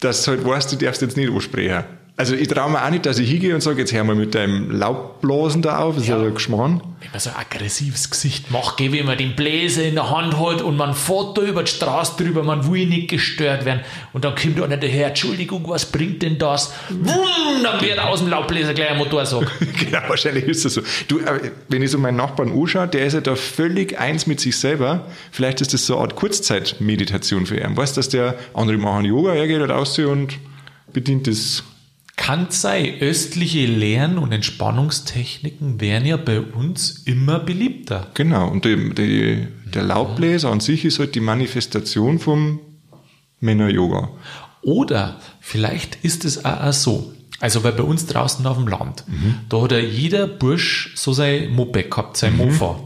dass 0.00 0.24
du 0.24 0.32
halt 0.32 0.44
weißt, 0.44 0.72
du 0.72 0.76
darfst 0.76 1.02
jetzt 1.02 1.16
nicht 1.16 1.30
ansprechen. 1.30 1.84
Also 2.18 2.34
ich 2.34 2.48
traue 2.48 2.70
mir 2.70 2.82
auch 2.82 2.88
nicht, 2.88 3.04
dass 3.04 3.18
ich 3.18 3.30
hingehe 3.30 3.54
und 3.54 3.60
sage, 3.60 3.80
jetzt 3.80 3.92
hör 3.92 4.02
mal 4.02 4.16
mit 4.16 4.34
deinem 4.34 4.70
Laubblasen 4.70 5.60
da 5.60 5.80
auf, 5.80 5.96
das 5.96 6.04
ist 6.04 6.08
ja 6.08 6.18
ein 6.18 6.32
Geschmarrn. 6.32 6.80
Wenn 7.00 7.10
man 7.10 7.20
so 7.20 7.28
ein 7.28 7.36
aggressives 7.36 8.08
Gesicht 8.08 8.50
macht, 8.50 8.78
gell, 8.78 8.90
wenn 8.92 9.04
man 9.04 9.18
den 9.18 9.36
Bläser 9.36 9.82
in 9.82 9.96
der 9.96 10.08
Hand 10.08 10.40
hat 10.40 10.62
und 10.62 10.78
man 10.78 10.94
fährt 10.94 11.36
da 11.36 11.42
über 11.42 11.62
die 11.62 11.70
Straße 11.70 12.14
drüber, 12.16 12.42
man 12.42 12.72
will 12.72 12.86
nicht 12.86 13.08
gestört 13.08 13.66
werden. 13.66 13.80
Und 14.14 14.24
dann 14.24 14.34
kommt 14.34 14.62
einer 14.62 14.78
daher, 14.78 15.08
Entschuldigung, 15.08 15.68
was 15.68 15.84
bringt 15.84 16.22
denn 16.22 16.38
das? 16.38 16.72
Wumm, 16.88 17.62
dann 17.62 17.82
wird 17.82 17.98
aus 17.98 18.20
dem 18.20 18.28
Laubbläser 18.28 18.72
gleich 18.72 18.92
ein 18.92 18.96
Motorsack. 18.98 19.50
genau, 19.78 20.00
wahrscheinlich 20.08 20.44
ist 20.44 20.64
das 20.64 20.72
so. 20.72 20.80
Du, 21.08 21.20
wenn 21.68 21.82
ich 21.82 21.90
so 21.90 21.98
meinen 21.98 22.16
Nachbarn 22.16 22.50
anschaue, 22.50 22.88
der 22.88 23.04
ist 23.04 23.12
ja 23.12 23.20
da 23.20 23.36
völlig 23.36 23.98
eins 23.98 24.26
mit 24.26 24.40
sich 24.40 24.56
selber. 24.56 25.04
Vielleicht 25.32 25.60
ist 25.60 25.74
das 25.74 25.84
so 25.84 25.96
eine 25.96 26.04
Art 26.04 26.16
Kurzzeitmeditation 26.16 27.44
für 27.44 27.58
ihn. 27.58 27.76
Weißt 27.76 27.94
du, 27.94 27.98
dass 27.98 28.08
der 28.08 28.36
andere 28.54 28.78
machen 28.78 29.04
Yoga, 29.04 29.34
er 29.34 29.46
geht 29.46 29.60
halt 29.60 29.70
aus 29.70 29.98
und 29.98 30.38
bedient 30.94 31.26
das 31.26 31.62
Kann 32.16 32.46
sein, 32.48 32.94
östliche 33.00 33.66
Lehren 33.66 34.16
und 34.18 34.32
Entspannungstechniken 34.32 35.80
werden 35.80 36.06
ja 36.06 36.16
bei 36.16 36.40
uns 36.40 37.02
immer 37.04 37.38
beliebter. 37.38 38.10
Genau, 38.14 38.48
und 38.48 38.64
die, 38.64 38.94
die, 38.94 39.46
der 39.66 39.82
Laubbläser 39.82 40.50
an 40.50 40.60
sich 40.60 40.84
ist 40.84 40.98
halt 40.98 41.14
die 41.14 41.20
Manifestation 41.20 42.18
vom 42.18 42.60
Männer-Yoga. 43.40 44.10
Oder 44.62 45.20
vielleicht 45.40 45.96
ist 46.02 46.24
es 46.24 46.44
auch 46.44 46.72
so. 46.72 47.12
Also, 47.38 47.62
weil 47.64 47.72
bei 47.72 47.82
uns 47.82 48.06
draußen 48.06 48.46
auf 48.46 48.56
dem 48.56 48.66
Land, 48.66 49.04
da 49.50 49.60
hat 49.60 49.72
ja 49.72 49.78
jeder 49.78 50.26
Bursch 50.26 50.92
so 50.96 51.12
sein 51.12 51.50
Moped 51.52 51.90
gehabt, 51.90 52.16
sein 52.16 52.36
Mofa. 52.36 52.80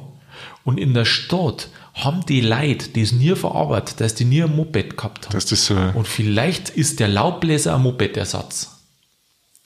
Und 0.64 0.78
in 0.78 0.92
der 0.92 1.04
Stadt 1.04 1.68
haben 1.94 2.26
die 2.26 2.40
Leute 2.40 2.88
das 3.00 3.12
nie 3.12 3.34
verarbeitet, 3.34 4.00
dass 4.00 4.14
die 4.14 4.24
nie 4.24 4.42
ein 4.42 4.54
Moped 4.54 4.96
gehabt 4.96 5.26
haben. 5.26 5.32
Das 5.32 5.48
so, 5.48 5.76
Und 5.94 6.08
vielleicht 6.08 6.70
ist 6.70 7.00
der 7.00 7.08
Laubbläser 7.08 7.76
ein 7.76 7.82
Moped-Ersatz. 7.82 8.79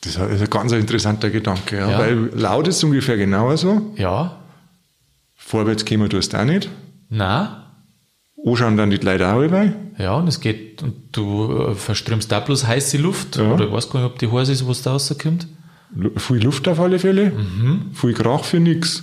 Das 0.05 0.17
ist 0.17 0.43
ein 0.43 0.51
ganz 0.51 0.73
interessanter 0.73 1.31
Gedanke, 1.31 1.79
ja. 1.79 1.91
Ja. 1.91 1.99
Weil 1.99 2.31
laut 2.35 2.69
ist 2.69 2.83
ungefähr 2.85 3.17
genauso. 3.17 3.93
Ja, 3.97 4.37
Vorwärts 5.37 5.85
kommen 5.85 6.09
tust 6.09 6.33
du 6.33 6.39
auch 6.39 6.45
nicht. 6.45 6.69
na, 7.09 7.61
Anschauen 8.47 8.77
dann 8.77 8.91
die 8.91 8.97
Leute 8.99 9.27
auch 9.33 9.41
dabei. 9.41 9.73
ja, 9.99 10.15
und 10.17 10.29
es 10.29 10.39
geht, 10.41 10.83
und 10.83 10.95
du 11.17 11.69
äh, 11.71 11.75
verströmst 11.75 12.31
da 12.31 12.41
bloß 12.41 12.67
heiße 12.67 12.99
Luft, 12.99 13.37
Ja. 13.37 13.53
oder 13.53 13.65
ich 13.67 13.73
weiß 13.73 13.89
gar 13.89 14.01
nicht, 14.03 14.11
ob 14.13 14.19
die 14.19 14.31
heiß 14.31 14.49
ist, 14.51 14.67
was 14.69 14.83
da 14.83 14.93
rauskommt. 14.93 15.47
Viel 16.17 16.43
Luft 16.43 16.67
auf 16.69 16.79
alle 16.81 16.99
Fälle. 16.99 17.31
Mhm. 17.31 17.91
Viel 17.95 18.13
Krach 18.15 18.45
für 18.45 18.61
nix. 18.61 19.03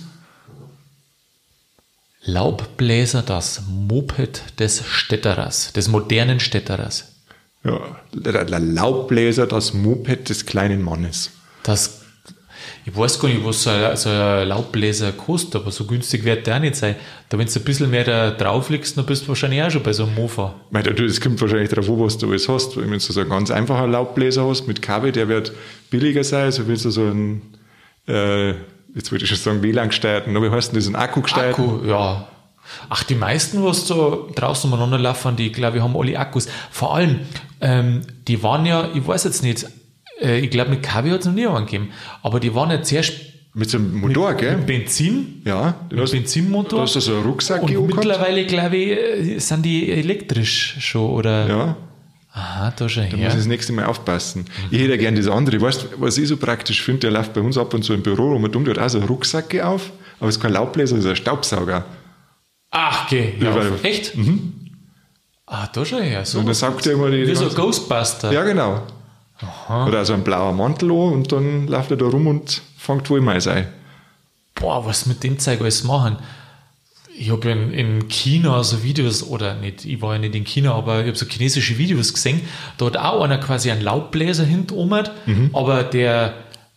Laubbläser, 2.24 3.22
das 3.22 3.62
Moped 3.68 4.60
des 4.60 4.84
Städterers, 4.86 5.72
des 5.72 5.88
modernen 5.88 6.38
Städterers. 6.38 7.11
Ja, 7.64 7.80
der, 8.12 8.44
der 8.44 8.60
Laubbläser, 8.60 9.46
das 9.46 9.72
Moped 9.72 10.28
des 10.28 10.46
kleinen 10.46 10.82
Mannes. 10.82 11.30
Das, 11.62 12.02
ich 12.84 12.96
weiß 12.96 13.20
gar 13.20 13.28
nicht, 13.28 13.44
was 13.44 13.62
so 13.62 13.70
ein, 13.70 13.96
so 13.96 14.08
ein 14.08 14.48
Laubbläser 14.48 15.12
kostet, 15.12 15.56
aber 15.56 15.70
so 15.70 15.84
günstig 15.84 16.24
wird 16.24 16.46
der 16.46 16.56
auch 16.56 16.60
nicht 16.60 16.74
sein. 16.74 16.96
Da, 17.28 17.38
wenn 17.38 17.46
du 17.46 17.52
ein 17.54 17.64
bisschen 17.64 17.90
mehr 17.90 18.04
da 18.04 18.30
drauf 18.32 18.68
legst, 18.68 18.98
dann 18.98 19.06
bist 19.06 19.24
du 19.24 19.28
wahrscheinlich 19.28 19.62
auch 19.62 19.70
schon 19.70 19.82
bei 19.82 19.92
so 19.92 20.04
einem 20.04 20.14
Mofa. 20.16 20.54
Das 20.72 21.20
kommt 21.20 21.40
wahrscheinlich 21.40 21.68
darauf 21.68 21.88
an, 21.88 22.00
was 22.00 22.18
du 22.18 22.28
alles 22.28 22.48
hast. 22.48 22.76
Wenn 22.76 22.90
du 22.90 22.98
so 22.98 23.20
einen 23.20 23.30
ganz 23.30 23.50
einfachen 23.52 23.92
Laubbläser 23.92 24.44
hast 24.46 24.66
mit 24.66 24.82
Kabel, 24.82 25.12
der 25.12 25.28
wird 25.28 25.52
billiger 25.90 26.24
sein. 26.24 26.44
Also 26.44 26.66
wenn 26.66 26.74
du 26.74 26.90
so 26.90 27.02
einen, 27.02 27.42
äh, 28.08 28.50
jetzt 28.94 29.12
würde 29.12 29.24
ich 29.24 29.28
schon 29.28 29.38
sagen, 29.38 29.62
WLAN 29.62 29.88
gesteuerten, 29.90 30.36
aber 30.36 30.50
wie 30.50 30.54
heißt 30.54 30.72
denn 30.72 30.80
das, 30.80 30.86
einen 30.86 30.96
Akku 30.96 31.22
gesteuerten? 31.22 31.64
Akku, 31.64 31.86
ja. 31.86 32.26
Ach, 32.88 33.02
die 33.04 33.14
meisten, 33.14 33.62
was 33.64 33.86
so 33.86 34.30
draußen 34.34 34.70
umeinander 34.70 34.98
laufen, 34.98 35.36
die, 35.36 35.52
glaube 35.52 35.76
ich, 35.78 35.82
haben 35.82 35.96
alle 35.96 36.18
Akkus. 36.18 36.48
Vor 36.70 36.94
allem, 36.96 37.20
ähm, 37.60 38.02
die 38.28 38.42
waren 38.42 38.64
ja, 38.66 38.88
ich 38.94 39.06
weiß 39.06 39.24
jetzt 39.24 39.42
nicht, 39.42 39.66
äh, 40.20 40.38
ich 40.38 40.50
glaube, 40.50 40.70
mit 40.70 40.82
Kabel 40.82 41.12
hat 41.12 41.20
es 41.20 41.26
noch 41.26 41.34
nie 41.34 41.46
angegeben, 41.46 41.90
aber 42.22 42.40
die 42.40 42.54
waren 42.54 42.70
ja 42.70 42.82
zuerst 42.82 43.12
Mit 43.54 43.68
so 43.68 43.76
einem 43.78 43.94
Motor, 44.00 44.34
gell? 44.34 44.56
mit 44.56 44.66
Benzin, 44.66 45.42
Ja, 45.44 45.74
mit 45.90 46.00
hast, 46.00 46.12
Benzinmotor. 46.12 46.78
du 46.78 46.82
hast 46.84 46.96
da 46.96 47.00
so 47.00 47.14
einen 47.16 47.24
Rucksack 47.24 47.62
Und 47.62 47.86
mittlerweile, 47.94 48.46
glaube 48.46 48.76
ich, 48.76 48.90
äh, 48.90 49.38
sind 49.38 49.64
die 49.66 49.90
elektrisch 49.90 50.76
schon, 50.80 51.10
oder? 51.10 51.46
Ja, 51.48 51.76
Aha, 52.34 52.72
da 52.74 52.88
schon 52.88 53.02
da 53.10 53.10
muss 53.10 53.18
her. 53.20 53.28
ich 53.28 53.34
das 53.34 53.46
nächste 53.46 53.74
Mal 53.74 53.84
aufpassen. 53.84 54.46
Ich 54.70 54.78
hätte 54.80 54.92
ja 54.92 54.96
gern 54.96 55.16
das 55.16 55.28
andere. 55.28 55.60
Weißt 55.60 55.82
du, 55.82 55.86
was 56.00 56.16
ich 56.16 56.26
so 56.28 56.38
praktisch 56.38 56.80
finde? 56.82 57.00
Der 57.00 57.10
läuft 57.10 57.34
bei 57.34 57.42
uns 57.42 57.58
ab 57.58 57.74
und 57.74 57.82
zu 57.82 57.92
im 57.92 58.02
Büro 58.02 58.32
rum 58.32 58.44
und 58.44 58.56
um, 58.56 58.64
der 58.64 58.74
hat 58.76 58.82
auch 58.82 58.88
so 58.88 58.98
einen 58.98 59.06
Rucksack 59.08 59.54
auf, 59.62 59.92
aber 60.18 60.30
es 60.30 60.36
ist 60.36 60.42
kein 60.42 60.52
Laubbläser, 60.54 60.96
es 60.96 61.04
ist 61.04 61.10
ein 61.10 61.16
Staubsauger. 61.16 61.84
Ach, 62.72 63.04
okay. 63.06 63.34
Ja, 63.38 63.54
echt? 63.82 64.12
Ah, 65.46 65.68
da 65.72 65.84
schon 65.84 66.02
her. 66.02 66.24
So 66.24 66.38
Und 66.38 66.46
dann 66.46 66.54
saugt 66.54 66.86
er 66.86 66.94
immer 66.94 67.10
die- 67.10 67.26
Wie 67.26 67.34
so 67.34 67.48
Ghostbuster. 67.48 68.32
Ja, 68.32 68.42
genau. 68.42 68.82
Oder 69.86 69.98
also 69.98 70.14
ein 70.14 70.22
blauer 70.24 70.52
Mantel 70.52 70.90
an 70.90 70.96
und 71.12 71.32
dann 71.32 71.66
läuft 71.66 71.90
er 71.90 71.96
da 71.96 72.06
rum 72.06 72.26
und 72.26 72.62
fängt 72.78 73.08
wohl 73.10 73.20
mal 73.20 73.40
sein. 73.40 73.66
Boah, 74.54 74.84
was 74.86 75.06
mit 75.06 75.22
dem 75.24 75.38
Zeug 75.38 75.60
alles 75.60 75.84
machen. 75.84 76.16
Ich 77.14 77.30
habe 77.30 77.50
in, 77.50 77.72
in 77.72 78.08
China 78.08 78.62
so 78.64 78.82
Videos, 78.82 79.22
oder 79.22 79.54
nicht, 79.54 79.84
ich 79.84 80.00
war 80.00 80.14
ja 80.14 80.18
nicht 80.20 80.34
in 80.34 80.44
China, 80.44 80.74
aber 80.74 81.00
ich 81.00 81.08
habe 81.08 81.16
so 81.18 81.26
chinesische 81.26 81.76
Videos 81.76 82.12
gesehen. 82.14 82.40
Da 82.78 82.86
hat 82.86 82.96
auch 82.96 83.22
einer 83.22 83.38
quasi 83.38 83.70
einen 83.70 83.82
Laubbläser 83.82 84.44
hinten 84.44 84.74
aber 85.52 85.82
der, 85.82 86.34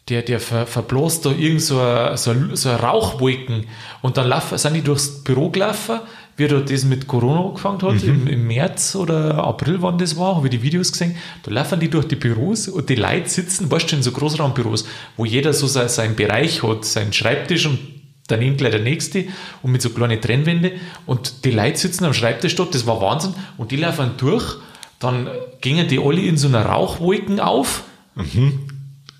der, 0.09 0.21
der 0.21 0.39
ver, 0.39 0.67
verblasst 0.67 1.25
da 1.25 1.31
irgend 1.31 1.61
so 1.61 1.79
ein, 1.79 2.15
so, 2.17 2.31
ein, 2.31 2.51
so 2.55 2.69
ein 2.69 2.75
Rauchwolken. 2.75 3.65
Und 4.01 4.17
dann 4.17 4.27
laufen, 4.27 4.57
sind 4.57 4.75
die 4.75 4.81
durchs 4.81 5.23
Büro 5.23 5.49
gelaufen, 5.49 5.99
wie 6.37 6.47
da 6.47 6.59
das 6.59 6.83
mit 6.83 7.07
Corona 7.07 7.45
angefangen 7.47 7.81
hat, 7.81 8.03
im, 8.03 8.27
im 8.27 8.45
März 8.45 8.95
oder 8.95 9.43
April, 9.43 9.77
wann 9.81 9.97
das 9.97 10.17
war, 10.17 10.35
habe 10.35 10.47
ich 10.47 10.51
die 10.51 10.61
Videos 10.61 10.91
gesehen. 10.91 11.15
Da 11.43 11.51
laufen 11.51 11.79
die 11.79 11.89
durch 11.89 12.07
die 12.07 12.17
Büros 12.17 12.67
und 12.67 12.89
die 12.89 12.95
Leute 12.95 13.29
sitzen, 13.29 13.71
weißt 13.71 13.91
du, 13.91 13.95
in 13.95 14.03
so 14.03 14.11
Großraumbüros, 14.11 14.85
wo 15.17 15.25
jeder 15.25 15.53
so 15.53 15.65
sein- 15.65 15.87
seinen 15.89 16.15
Bereich 16.15 16.61
hat, 16.61 16.83
seinen 16.85 17.13
Schreibtisch 17.13 17.65
und 17.65 17.79
daneben 18.27 18.57
gleich 18.57 18.71
der 18.71 18.81
nächste 18.81 19.25
und 19.63 19.71
mit 19.71 19.81
so 19.81 19.89
kleinen 19.91 20.19
Trennwände. 20.19 20.73
Und 21.05 21.45
die 21.45 21.51
Leute 21.51 21.77
sitzen 21.77 22.03
am 22.05 22.13
Schreibtisch 22.13 22.55
dort, 22.55 22.75
das 22.75 22.85
war 22.85 22.99
Wahnsinn. 23.01 23.33
Und 23.57 23.71
die 23.71 23.77
laufen 23.77 24.11
durch, 24.17 24.57
dann 24.99 25.29
gingen 25.61 25.87
die 25.87 25.99
alle 25.99 26.21
in 26.21 26.35
so 26.37 26.47
einer 26.49 26.65
Rauchwolken 26.65 27.39
auf. 27.39 27.83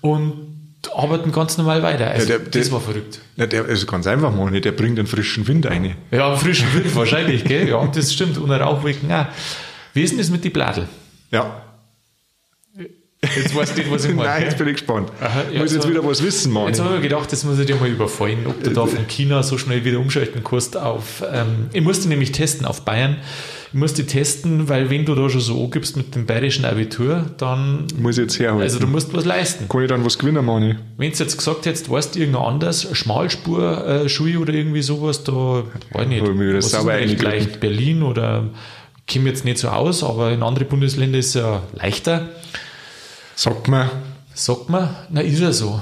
Und 0.02 0.32
arbeiten 0.94 1.32
ganz 1.32 1.56
normal 1.58 1.82
weiter. 1.82 2.08
Also 2.08 2.28
Ja, 2.32 2.38
der- 2.38 2.48
der- 2.48 2.60
das 2.62 2.72
war 2.72 2.80
verrückt. 2.80 3.20
Ja, 3.36 3.46
der 3.46 3.64
ist 3.66 3.86
ganz 3.86 4.06
einfach, 4.06 4.32
Mann. 4.34 4.52
Der 4.60 4.72
bringt 4.72 4.98
einen 4.98 5.08
frischen 5.08 5.46
Wind 5.48 5.66
rein. 5.66 5.96
Ja, 6.10 6.34
frischen 6.36 6.72
Wind 6.74 6.94
wahrscheinlich, 6.94 7.44
gell? 7.44 7.68
Ja, 7.68 7.86
das 7.86 8.12
stimmt. 8.12 8.38
Und 8.38 8.50
ein 8.50 8.60
Rauchwolken 8.60 9.10
auch. 9.12 9.26
Wie 9.94 10.02
ist 10.02 10.10
denn 10.10 10.18
das 10.18 10.30
mit 10.30 10.44
die 10.44 10.50
Bladel? 10.50 10.86
Ja. 11.30 11.62
Jetzt 13.22 13.54
weißt 13.56 13.76
du 13.76 13.80
nicht, 13.80 13.90
was 13.90 14.04
ich 14.04 14.14
meine. 14.14 14.28
Nein, 14.28 14.42
jetzt 14.42 14.58
bin 14.58 14.68
ich 14.68 14.74
gespannt. 14.74 15.10
Aha, 15.20 15.44
ich 15.50 15.58
muss 15.58 15.72
jetzt 15.72 15.84
so- 15.84 15.90
wieder 15.90 16.04
was 16.04 16.22
wissen, 16.22 16.52
Mann. 16.52 16.68
Jetzt 16.68 16.80
habe 16.80 16.96
ich 16.96 17.02
gedacht, 17.02 17.32
das 17.32 17.44
muss 17.44 17.58
ich 17.58 17.66
dir 17.66 17.76
mal 17.76 17.88
überfallen, 17.88 18.46
ob 18.46 18.62
du 18.62 18.70
da 18.70 18.86
von 18.86 19.06
China 19.08 19.42
so 19.42 19.58
schnell 19.58 19.84
wieder 19.84 19.98
umschalten 19.98 20.42
kannst 20.44 20.76
auf. 20.76 21.24
Ähm, 21.32 21.68
ich 21.72 21.82
musste 21.82 22.08
nämlich 22.08 22.32
testen 22.32 22.66
auf 22.66 22.82
Bayern. 22.82 23.16
Ich 23.68 23.74
musste 23.74 24.06
testen, 24.06 24.68
weil 24.68 24.90
wenn 24.90 25.04
du 25.04 25.14
da 25.14 25.28
schon 25.28 25.40
so 25.40 25.64
angibst 25.64 25.96
mit 25.96 26.14
dem 26.14 26.24
bayerischen 26.24 26.64
Abitur, 26.64 27.26
dann. 27.38 27.86
Muss 27.98 28.16
ich 28.16 28.22
jetzt 28.24 28.38
herhalten. 28.38 28.62
Also 28.62 28.78
du 28.78 28.86
musst 28.86 29.12
was 29.12 29.24
leisten. 29.24 29.68
Kann 29.68 29.82
ich 29.82 29.88
dann 29.88 30.04
was 30.04 30.18
gewinnen, 30.18 30.44
Mann? 30.44 30.78
Wenn 30.96 31.10
du 31.10 31.18
jetzt 31.18 31.36
gesagt 31.36 31.66
hättest, 31.66 31.90
weißt 31.90 32.14
du 32.14 32.20
irgendein 32.20 32.42
anderes, 32.42 32.86
Schmalspur, 32.92 33.86
äh, 33.86 34.08
Schule 34.08 34.38
oder 34.38 34.52
irgendwie 34.54 34.82
sowas, 34.82 35.24
da 35.24 35.32
weiß 35.32 35.64
ich 36.02 36.08
nicht. 36.08 36.22
Ich 36.22 36.34
mir 36.34 36.48
wieder 36.48 36.58
Was 36.58 36.66
ist 36.66 36.74
denn 36.74 37.60
Berlin 37.60 38.02
oder 38.02 38.44
käme 39.06 39.28
jetzt 39.28 39.44
nicht 39.44 39.58
so 39.58 39.68
aus, 39.68 40.02
aber 40.04 40.32
in 40.32 40.42
andere 40.42 40.64
Bundesländer 40.64 41.18
ist 41.18 41.28
es 41.28 41.34
ja 41.34 41.62
leichter. 41.74 42.28
Sagt 43.36 43.68
man, 43.68 43.90
Sagt 44.34 44.68
man, 44.68 44.94
na 45.10 45.20
ist 45.22 45.38
ja 45.40 45.52
so. 45.52 45.80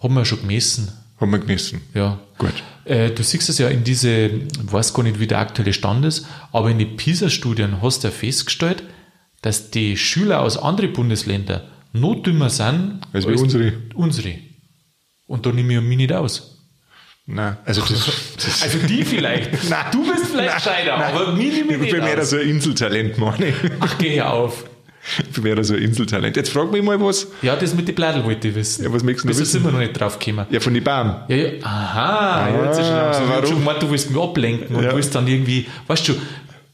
Haben 0.00 0.14
wir 0.14 0.24
schon 0.24 0.40
gemessen. 0.40 0.92
haben 1.20 1.30
wir 1.32 1.38
gemessen. 1.38 1.80
Ja. 1.94 2.18
Gut. 2.38 2.52
Äh, 2.84 3.10
du 3.10 3.22
siehst 3.22 3.48
es 3.48 3.58
ja 3.58 3.68
in 3.68 3.82
diese, 3.82 4.26
ich 4.26 4.42
weiß 4.60 4.92
gar 4.94 5.02
nicht, 5.02 5.18
wie 5.18 5.26
der 5.26 5.38
aktuelle 5.38 5.72
Stand 5.72 6.04
ist, 6.04 6.26
aber 6.52 6.70
in 6.70 6.78
den 6.78 6.96
PISA-Studien 6.96 7.80
hast 7.82 8.04
du 8.04 8.08
ja 8.08 8.12
festgestellt, 8.12 8.82
dass 9.42 9.70
die 9.70 9.96
Schüler 9.96 10.42
aus 10.42 10.56
anderen 10.58 10.92
Bundesländern 10.92 11.62
noch 11.92 12.14
dümmer 12.22 12.50
sind 12.50 13.00
Als 13.12 13.26
wie 13.26 13.32
unsere. 13.34 13.72
unsere. 13.94 14.34
Und 15.26 15.46
da 15.46 15.52
nehme 15.52 15.74
ich 15.74 15.80
mich 15.80 15.96
nicht 15.96 16.12
aus. 16.12 16.58
Nein, 17.26 17.56
also 17.64 17.80
das, 17.80 18.10
das 18.36 18.62
Also 18.64 18.78
die 18.86 19.04
vielleicht. 19.04 19.64
Nein. 19.70 19.86
du 19.92 20.04
bist 20.12 20.26
vielleicht 20.26 20.54
gescheiter, 20.56 20.94
aber 20.96 21.32
mich 21.32 21.52
nehme 21.52 21.74
ich 21.76 21.82
ich 21.82 21.90
bin 21.90 22.00
nicht 22.04 22.14
mehr 22.14 22.20
aus. 22.20 22.30
so 22.30 22.36
ein 22.36 22.48
Inseltalent, 22.48 23.16
Mann. 23.18 23.42
Ach, 23.80 23.98
geh 23.98 24.20
auf. 24.20 24.64
Ich 25.34 25.42
mehr 25.42 25.62
so 25.64 25.74
ein 25.74 25.82
Inseltalent. 25.82 26.36
Jetzt 26.36 26.50
frag 26.50 26.72
mich 26.72 26.82
mal 26.82 26.98
was. 27.00 27.26
Ja, 27.42 27.56
das 27.56 27.74
mit 27.74 27.86
den 27.88 27.94
Bladel 27.94 28.24
wollte 28.24 28.48
ich 28.48 28.54
wissen. 28.54 28.84
Ja, 28.84 28.92
was 28.92 29.02
möchtest 29.02 29.24
du 29.24 29.28
Wieso 29.28 29.40
wissen? 29.42 29.52
sind 29.52 29.64
wir 29.64 29.72
noch 29.72 29.78
nicht 29.78 29.92
drauf 29.92 30.18
gekommen? 30.18 30.46
Ja, 30.50 30.60
von 30.60 30.72
den 30.72 30.82
Baum. 30.82 31.14
Ja, 31.28 31.36
ja. 31.36 31.50
Aha, 31.62 32.48
ja, 32.48 32.64
jetzt 32.66 32.78
ist 32.78 32.86
schon 32.86 32.96
langsam. 32.96 33.22
Ich 33.24 33.28
hab 33.28 33.36
warum? 33.36 33.46
schon 33.48 33.58
gemeint, 33.58 33.82
du 33.82 33.90
willst 33.90 34.10
mich 34.10 34.22
ablenken 34.22 34.76
und 34.76 34.82
Ja. 34.84 34.94
willst 34.96 35.14
dann 35.14 35.26
irgendwie, 35.28 35.66
weißt 35.88 36.08
du, 36.08 36.14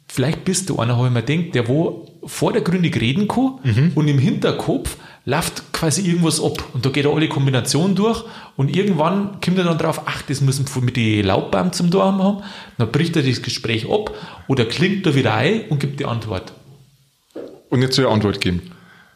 vielleicht 0.08 0.44
bist 0.44 0.70
du 0.70 0.78
einer, 0.78 0.96
habe 0.96 1.08
ich 1.08 1.12
mir 1.12 1.22
gedacht, 1.22 1.54
der 1.56 1.68
wo 1.68 2.06
vordergründig 2.24 3.00
reden 3.00 3.26
kann 3.26 3.58
Mhm. 3.64 3.92
und 3.94 4.06
im 4.06 4.18
Hinterkopf 4.18 4.96
läuft 5.24 5.72
quasi 5.72 6.02
irgendwas 6.08 6.42
ab 6.42 6.62
und 6.72 6.84
da 6.86 6.90
geht 6.90 7.04
er 7.04 7.12
alle 7.12 7.28
Kombinationen 7.28 7.94
durch 7.96 8.24
und 8.56 8.74
irgendwann 8.74 9.40
kommt 9.44 9.58
er 9.58 9.64
dann 9.64 9.78
drauf, 9.78 10.02
ach, 10.06 10.22
das 10.22 10.40
müssen 10.40 10.66
wir 10.72 10.82
mit 10.82 10.96
die 10.96 11.22
Laubbaum 11.22 11.72
zum 11.72 11.90
Tor 11.90 12.04
haben, 12.16 12.42
dann 12.78 12.90
bricht 12.92 13.16
er 13.16 13.22
das 13.22 13.42
Gespräch 13.42 13.86
ab 13.90 14.14
oder 14.48 14.64
klingt 14.66 15.04
da 15.06 15.14
wieder 15.14 15.34
ein 15.34 15.62
und 15.68 15.78
gibt 15.80 15.98
die 16.00 16.04
Antwort. 16.06 16.52
Und 17.70 17.82
jetzt 17.82 17.96
soll 17.96 18.04
ich 18.04 18.10
Antwort 18.10 18.40
geben. 18.40 18.70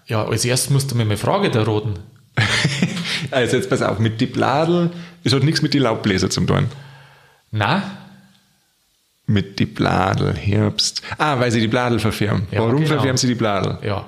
Ja, 0.06 0.24
als 0.24 0.44
erstes 0.44 0.70
musst 0.70 0.90
du 0.90 0.94
mir 0.94 1.04
mal 1.04 1.16
Frage 1.16 1.50
da 1.50 1.62
roten. 1.62 1.94
also 3.30 3.56
jetzt 3.56 3.68
pass 3.68 3.82
auf, 3.82 3.98
mit 3.98 4.20
die 4.20 4.26
Bladel, 4.26 4.90
es 5.22 5.32
hat 5.32 5.42
nichts 5.42 5.62
mit 5.62 5.74
die 5.74 5.78
Laubbläser 5.78 6.30
zu 6.30 6.40
tun. 6.42 6.66
Na? 7.50 7.98
Mit 9.26 9.58
die 9.58 9.66
Bladel, 9.66 10.34
Herbst. 10.34 11.02
Ah, 11.18 11.38
weil 11.40 11.50
sie 11.50 11.60
die 11.60 11.68
Bladel 11.68 11.98
verfärben. 11.98 12.46
Ja, 12.50 12.60
Warum 12.60 12.76
genau. 12.76 12.88
verfärben 12.88 13.16
sie 13.16 13.28
die 13.28 13.34
Bladel? 13.34 13.78
Ja. 13.82 14.06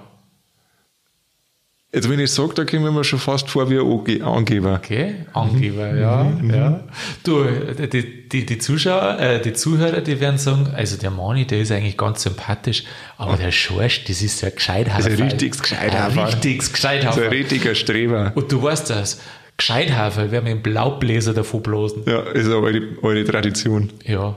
Jetzt, 1.94 2.10
wenn 2.10 2.18
ich 2.18 2.30
sage, 2.32 2.52
da 2.54 2.64
kommen 2.64 2.94
wir 2.94 3.04
schon 3.04 3.18
fast 3.20 3.48
vor 3.48 3.70
wie 3.70 3.78
ein 3.78 3.86
Ange- 3.86 4.22
Angeber. 4.22 4.74
Okay, 4.74 5.14
Angeber, 5.32 5.94
ja, 5.96 6.30
ja. 6.52 6.84
Du, 7.22 7.44
die, 7.44 8.28
die, 8.28 8.44
die 8.44 8.58
Zuschauer, 8.58 9.18
äh, 9.20 9.40
die 9.40 9.52
Zuhörer, 9.52 10.00
die 10.00 10.20
werden 10.20 10.36
sagen, 10.36 10.68
also 10.74 10.96
der 10.98 11.10
Mani, 11.10 11.46
der 11.46 11.60
ist 11.60 11.70
eigentlich 11.70 11.96
ganz 11.96 12.22
sympathisch, 12.24 12.84
aber 13.16 13.36
der 13.36 13.52
Schorsch, 13.52 14.04
das 14.04 14.20
ist 14.20 14.42
ja 14.42 14.50
Gescheithafer. 14.50 15.04
Das 15.04 15.12
ist 15.12 15.20
ein 15.20 15.28
richtiges 15.28 15.62
Gescheithafer. 15.62 16.20
Ein 16.22 16.26
richtiges 16.26 16.66
So 16.66 16.70
ein 16.70 16.72
Gescheithafer. 16.74 17.30
richtiger 17.30 17.74
Streber. 17.74 18.32
Und 18.34 18.50
du 18.52 18.62
weißt 18.62 18.90
das, 18.90 19.20
Gescheithafer 19.56 20.30
wir 20.32 20.44
im 20.44 20.62
Blaubläser 20.62 21.32
davon 21.34 21.62
bloßen. 21.62 22.02
Ja, 22.04 22.20
ist 22.32 22.48
aber 22.50 22.66
eine 22.68 22.82
alte 23.02 23.24
Tradition. 23.30 23.90
Ja. 24.04 24.36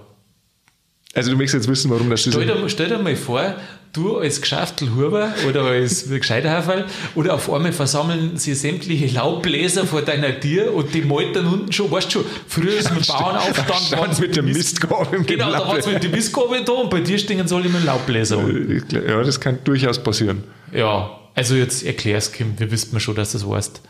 Also 1.15 1.31
du 1.31 1.37
möchtest 1.37 1.65
jetzt 1.65 1.67
wissen, 1.67 1.89
warum 1.89 2.09
das 2.09 2.21
Stell 2.21 2.33
ist. 2.33 2.47
dir, 2.47 2.69
stell 2.69 2.87
dir 2.89 2.99
mal 2.99 3.15
vor, 3.15 3.55
du 3.93 4.19
als 4.19 4.41
Geschäftelhuber 4.41 5.33
oder 5.47 5.63
als 5.63 6.07
Gescheiterhaferl 6.09 6.85
oder 7.15 7.33
auf 7.33 7.51
einmal 7.51 7.73
versammeln 7.73 8.37
sie 8.37 8.53
sämtliche 8.53 9.07
Laubbläser 9.07 9.87
vor 9.87 10.03
deiner 10.03 10.39
Tür 10.39 10.71
und 10.71 10.93
die 10.93 11.01
malt 11.01 11.35
dann 11.35 11.47
unten 11.47 11.71
schon, 11.71 11.89
weißt 11.89 12.07
du 12.07 12.19
schon, 12.19 12.25
früher 12.47 12.73
ist 12.77 12.93
mit 12.93 13.07
Bauernaufstand 13.07 13.81
Stand 13.87 14.19
mit 14.19 14.35
der 14.35 14.43
Mistgabel 14.43 15.19
im 15.19 15.25
Genau, 15.25 15.51
da 15.51 15.67
war 15.67 15.77
es 15.79 15.87
mit 15.87 16.03
der 16.03 16.11
Mistgabel 16.11 16.63
da 16.63 16.73
und 16.73 16.91
bei 16.91 16.99
dir 16.99 17.17
stehen 17.17 17.47
soll 17.47 17.63
mit 17.63 17.73
dem 17.73 17.85
Laubbläser 17.85 18.37
an. 18.37 18.83
Ja, 18.91 19.23
das 19.23 19.39
kann 19.39 19.57
durchaus 19.63 19.97
passieren. 20.03 20.43
Ja, 20.71 21.09
also 21.33 21.55
jetzt 21.55 21.83
erklär's, 21.83 22.31
Kim, 22.31 22.53
wir 22.59 22.69
wissen 22.69 22.99
schon, 22.99 23.15
dass 23.15 23.31
das 23.31 23.47
weißt. 23.47 23.81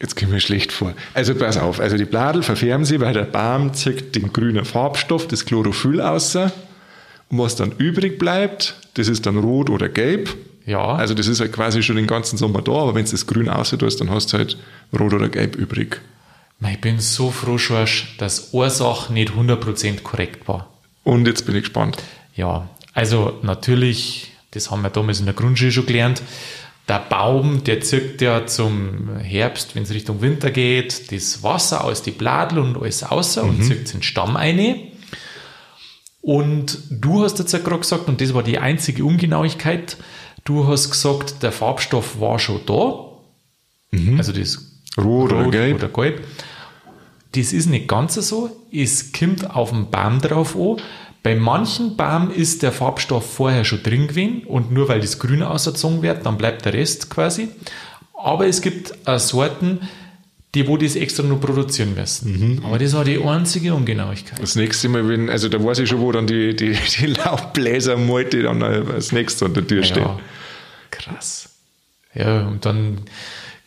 Jetzt 0.00 0.16
kommen 0.16 0.32
wir 0.32 0.40
schlecht 0.40 0.72
vor. 0.72 0.94
Also 1.12 1.34
pass 1.34 1.58
auf, 1.58 1.78
also 1.78 1.96
die 1.96 2.06
Bladel 2.06 2.42
verfärben 2.42 2.86
sie, 2.86 3.00
weil 3.00 3.12
der 3.12 3.24
Baum 3.24 3.74
zieht 3.74 4.14
den 4.16 4.32
grünen 4.32 4.64
Farbstoff, 4.64 5.28
das 5.28 5.44
Chlorophyll 5.44 6.00
aus. 6.00 6.34
Und 6.36 6.52
was 7.38 7.54
dann 7.56 7.72
übrig 7.72 8.18
bleibt, 8.18 8.76
das 8.94 9.08
ist 9.08 9.26
dann 9.26 9.36
rot 9.36 9.68
oder 9.68 9.88
gelb. 9.88 10.34
Ja, 10.66 10.94
Also 10.94 11.14
das 11.14 11.26
ist 11.26 11.40
halt 11.40 11.52
quasi 11.52 11.82
schon 11.82 11.96
den 11.96 12.06
ganzen 12.06 12.36
Sommer 12.36 12.62
da, 12.62 12.72
aber 12.72 12.94
wenn 12.94 13.04
du 13.04 13.10
das 13.10 13.26
grün 13.26 13.48
aussieht, 13.48 13.82
dann 13.82 14.10
hast 14.10 14.32
du 14.32 14.38
halt 14.38 14.56
rot 14.98 15.12
oder 15.12 15.28
gelb 15.28 15.56
übrig. 15.56 16.00
Ich 16.68 16.80
bin 16.80 17.00
so 17.00 17.30
froh, 17.30 17.58
Schorsch, 17.58 18.16
dass 18.18 18.50
Ursache 18.52 19.12
nicht 19.12 19.32
100% 19.32 20.02
korrekt 20.02 20.46
war. 20.46 20.68
Und 21.04 21.26
jetzt 21.26 21.46
bin 21.46 21.56
ich 21.56 21.62
gespannt. 21.62 21.96
Ja, 22.36 22.68
also 22.92 23.38
natürlich, 23.42 24.32
das 24.50 24.70
haben 24.70 24.82
wir 24.82 24.90
damals 24.90 25.20
in 25.20 25.24
der 25.24 25.34
Grundschule 25.34 25.72
schon 25.72 25.86
gelernt, 25.86 26.22
der 26.90 26.98
Baum, 26.98 27.62
der 27.62 27.80
zirkt 27.82 28.20
ja 28.20 28.46
zum 28.46 29.16
Herbst, 29.16 29.76
wenn 29.76 29.84
es 29.84 29.94
Richtung 29.94 30.22
Winter 30.22 30.50
geht, 30.50 31.12
das 31.12 31.40
Wasser 31.44 31.84
aus 31.84 32.02
die 32.02 32.10
Bladel 32.10 32.58
und 32.58 32.76
alles 32.76 33.04
außer 33.04 33.44
und 33.44 33.62
zirkt 33.62 33.94
den 33.94 34.02
Stamm 34.02 34.36
ein. 34.36 34.88
Und 36.20 36.78
du 36.90 37.22
hast 37.22 37.38
jetzt 37.38 37.52
ja 37.52 37.60
gerade 37.60 37.78
gesagt, 37.78 38.08
und 38.08 38.20
das 38.20 38.34
war 38.34 38.42
die 38.42 38.58
einzige 38.58 39.04
Ungenauigkeit, 39.04 39.98
du 40.42 40.66
hast 40.66 40.90
gesagt, 40.90 41.44
der 41.44 41.52
Farbstoff 41.52 42.20
war 42.20 42.40
schon 42.40 42.60
da. 42.66 43.06
Also 44.18 44.32
das 44.32 44.58
Rot 44.98 45.32
oder 45.32 45.48
gelb. 45.48 45.76
oder 45.76 45.88
gelb. 45.88 46.24
Das 47.36 47.52
ist 47.52 47.66
nicht 47.66 47.86
ganz 47.86 48.14
so. 48.16 48.50
Es 48.72 49.12
kommt 49.12 49.48
auf 49.48 49.70
den 49.70 49.90
Baum 49.90 50.20
drauf 50.20 50.56
an. 50.56 50.78
Bei 51.22 51.34
manchen 51.34 51.96
Baum 51.96 52.30
ist 52.30 52.62
der 52.62 52.72
Farbstoff 52.72 53.34
vorher 53.34 53.64
schon 53.64 53.82
drin 53.82 54.08
gewesen 54.08 54.42
und 54.46 54.72
nur 54.72 54.88
weil 54.88 55.00
das 55.00 55.18
Grün 55.18 55.42
ausgezogen 55.42 56.02
wird, 56.02 56.24
dann 56.24 56.38
bleibt 56.38 56.64
der 56.64 56.72
Rest 56.72 57.10
quasi. 57.10 57.48
Aber 58.14 58.46
es 58.46 58.60
gibt 58.62 58.94
auch 59.06 59.18
Sorten, 59.18 59.80
die 60.54 60.66
wo 60.66 60.76
das 60.76 60.96
extra 60.96 61.22
nur 61.22 61.40
produzieren 61.40 61.94
müssen. 61.94 62.60
Aber 62.64 62.78
das 62.78 62.92
war 62.94 63.04
die 63.04 63.22
einzige 63.22 63.74
Ungenauigkeit. 63.74 64.40
Das 64.42 64.56
nächste 64.56 64.88
Mal, 64.88 65.06
wenn, 65.08 65.30
also 65.30 65.48
da 65.48 65.62
weiß 65.62 65.78
ich 65.80 65.88
schon, 65.88 66.00
wo 66.00 66.10
dann 66.10 66.26
die, 66.26 66.56
die, 66.56 66.72
die 66.98 67.06
Laubbläser 67.06 67.96
Malte 67.96 68.42
dann 68.42 68.62
als 68.62 69.12
nächstes 69.12 69.42
an 69.42 69.54
der 69.54 69.66
Tür 69.66 69.82
stehen. 69.84 70.02
Ja, 70.02 70.18
krass. 70.90 71.50
Ja, 72.14 72.46
und 72.48 72.64
dann 72.66 73.02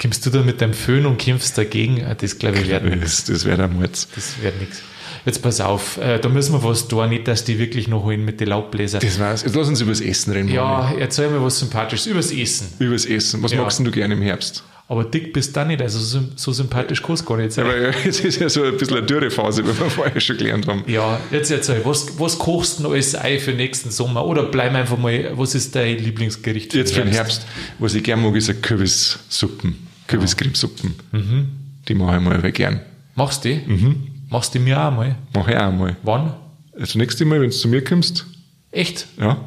kommst 0.01 0.25
du 0.25 0.29
da 0.29 0.41
mit 0.41 0.59
deinem 0.59 0.73
Föhn 0.73 1.05
und 1.05 1.17
kämpfst 1.17 1.57
dagegen. 1.57 2.03
Ah, 2.05 2.15
Das 2.15 2.37
glaube 2.37 2.57
ich 2.59 2.67
wird 2.67 2.83
nichts. 2.83 3.23
Das, 3.23 3.25
das 3.35 3.45
wäre 3.45 3.57
der 3.57 3.67
Murz. 3.69 4.07
Das 4.15 4.41
wird 4.41 4.59
nichts. 4.59 4.81
Jetzt 5.25 5.41
pass 5.41 5.61
auf, 5.61 5.97
äh, 5.97 6.19
da 6.19 6.27
müssen 6.27 6.53
wir 6.53 6.63
was 6.63 6.87
tun, 6.87 7.07
nicht, 7.09 7.27
dass 7.27 7.45
die 7.45 7.57
wirklich 7.57 7.87
noch 7.87 8.03
holen 8.03 8.25
mit 8.25 8.41
den 8.41 8.49
Laubbläser. 8.49 8.99
Das 8.99 9.19
war's. 9.19 9.43
Jetzt 9.43 9.55
lass 9.55 9.67
uns 9.69 9.79
übers 9.79 10.01
Essen 10.01 10.33
reden. 10.33 10.49
Ja, 10.49 10.91
erzähl 10.99 11.29
mir 11.29 11.41
was 11.41 11.59
Sympathisches 11.59 12.07
übers 12.07 12.31
Essen. 12.31 12.67
Übers 12.79 13.05
Essen. 13.05 13.41
Was 13.41 13.51
Ja. 13.53 13.61
magst 13.61 13.79
du 13.79 13.89
gerne 13.91 14.15
im 14.15 14.21
Herbst? 14.21 14.63
Aber 14.89 15.05
dick 15.05 15.31
bist 15.31 15.55
du 15.55 15.65
nicht, 15.65 15.81
also 15.81 15.97
so, 15.97 16.19
so 16.35 16.51
sympathisch 16.51 17.01
kannst 17.01 17.23
du 17.23 17.27
gar 17.29 17.37
nicht 17.37 17.53
sein. 17.53 17.65
Aber 17.65 17.77
jetzt 18.03 18.19
ist 18.25 18.39
ja 18.39 18.49
so 18.49 18.63
ein 18.63 18.75
bisschen 18.77 18.97
eine 18.97 19.05
Dürrephase, 19.05 19.63
wie 19.63 19.67
wir 19.67 19.73
vorher 19.89 20.19
schon 20.19 20.37
gelernt 20.37 20.67
haben. 20.67 20.83
Ja, 20.87 21.19
jetzt 21.31 21.49
erzähl, 21.51 21.81
was, 21.85 22.19
was 22.19 22.37
kochst 22.37 22.81
du 22.81 22.91
als 22.91 23.15
Ei 23.15 23.39
für 23.39 23.53
nächsten 23.53 23.91
Sommer? 23.91 24.25
Oder 24.25 24.43
bleib 24.43 24.73
einfach 24.75 24.97
mal, 24.97 25.31
was 25.35 25.55
ist 25.55 25.73
dein 25.73 25.97
Lieblingsgericht 25.99 26.73
Jetzt 26.73 26.93
für 26.93 27.01
den 27.01 27.13
Herbst, 27.13 27.45
was 27.79 27.95
ich 27.95 28.03
gerne 28.03 28.21
mag, 28.23 28.35
ist 28.35 28.49
eine 28.49 28.59
Kürbissuppen. 28.59 29.87
Kürbiscremesuppen. 30.07 30.95
Mhm. 31.13 31.47
Die 31.87 31.95
mache 31.95 32.17
ich 32.17 32.21
mal 32.21 32.51
gern. 32.51 32.81
Machst 33.15 33.45
du 33.45 33.49
die? 33.49 33.61
Mhm. 33.65 34.07
Machst 34.33 34.55
du 34.55 34.59
mir 34.59 34.81
auch 34.81 34.89
mal? 34.89 35.15
Mache 35.35 35.51
ich 35.51 35.57
auch 35.57 35.71
mal. 35.71 35.95
Wann? 36.01 36.33
Also 36.75 36.97
nächstes 36.97 37.25
Mal, 37.27 37.39
wenn 37.39 37.51
du 37.51 37.55
zu 37.55 37.67
mir 37.67 37.83
kommst, 37.83 38.25
Echt? 38.71 39.05
ja. 39.19 39.37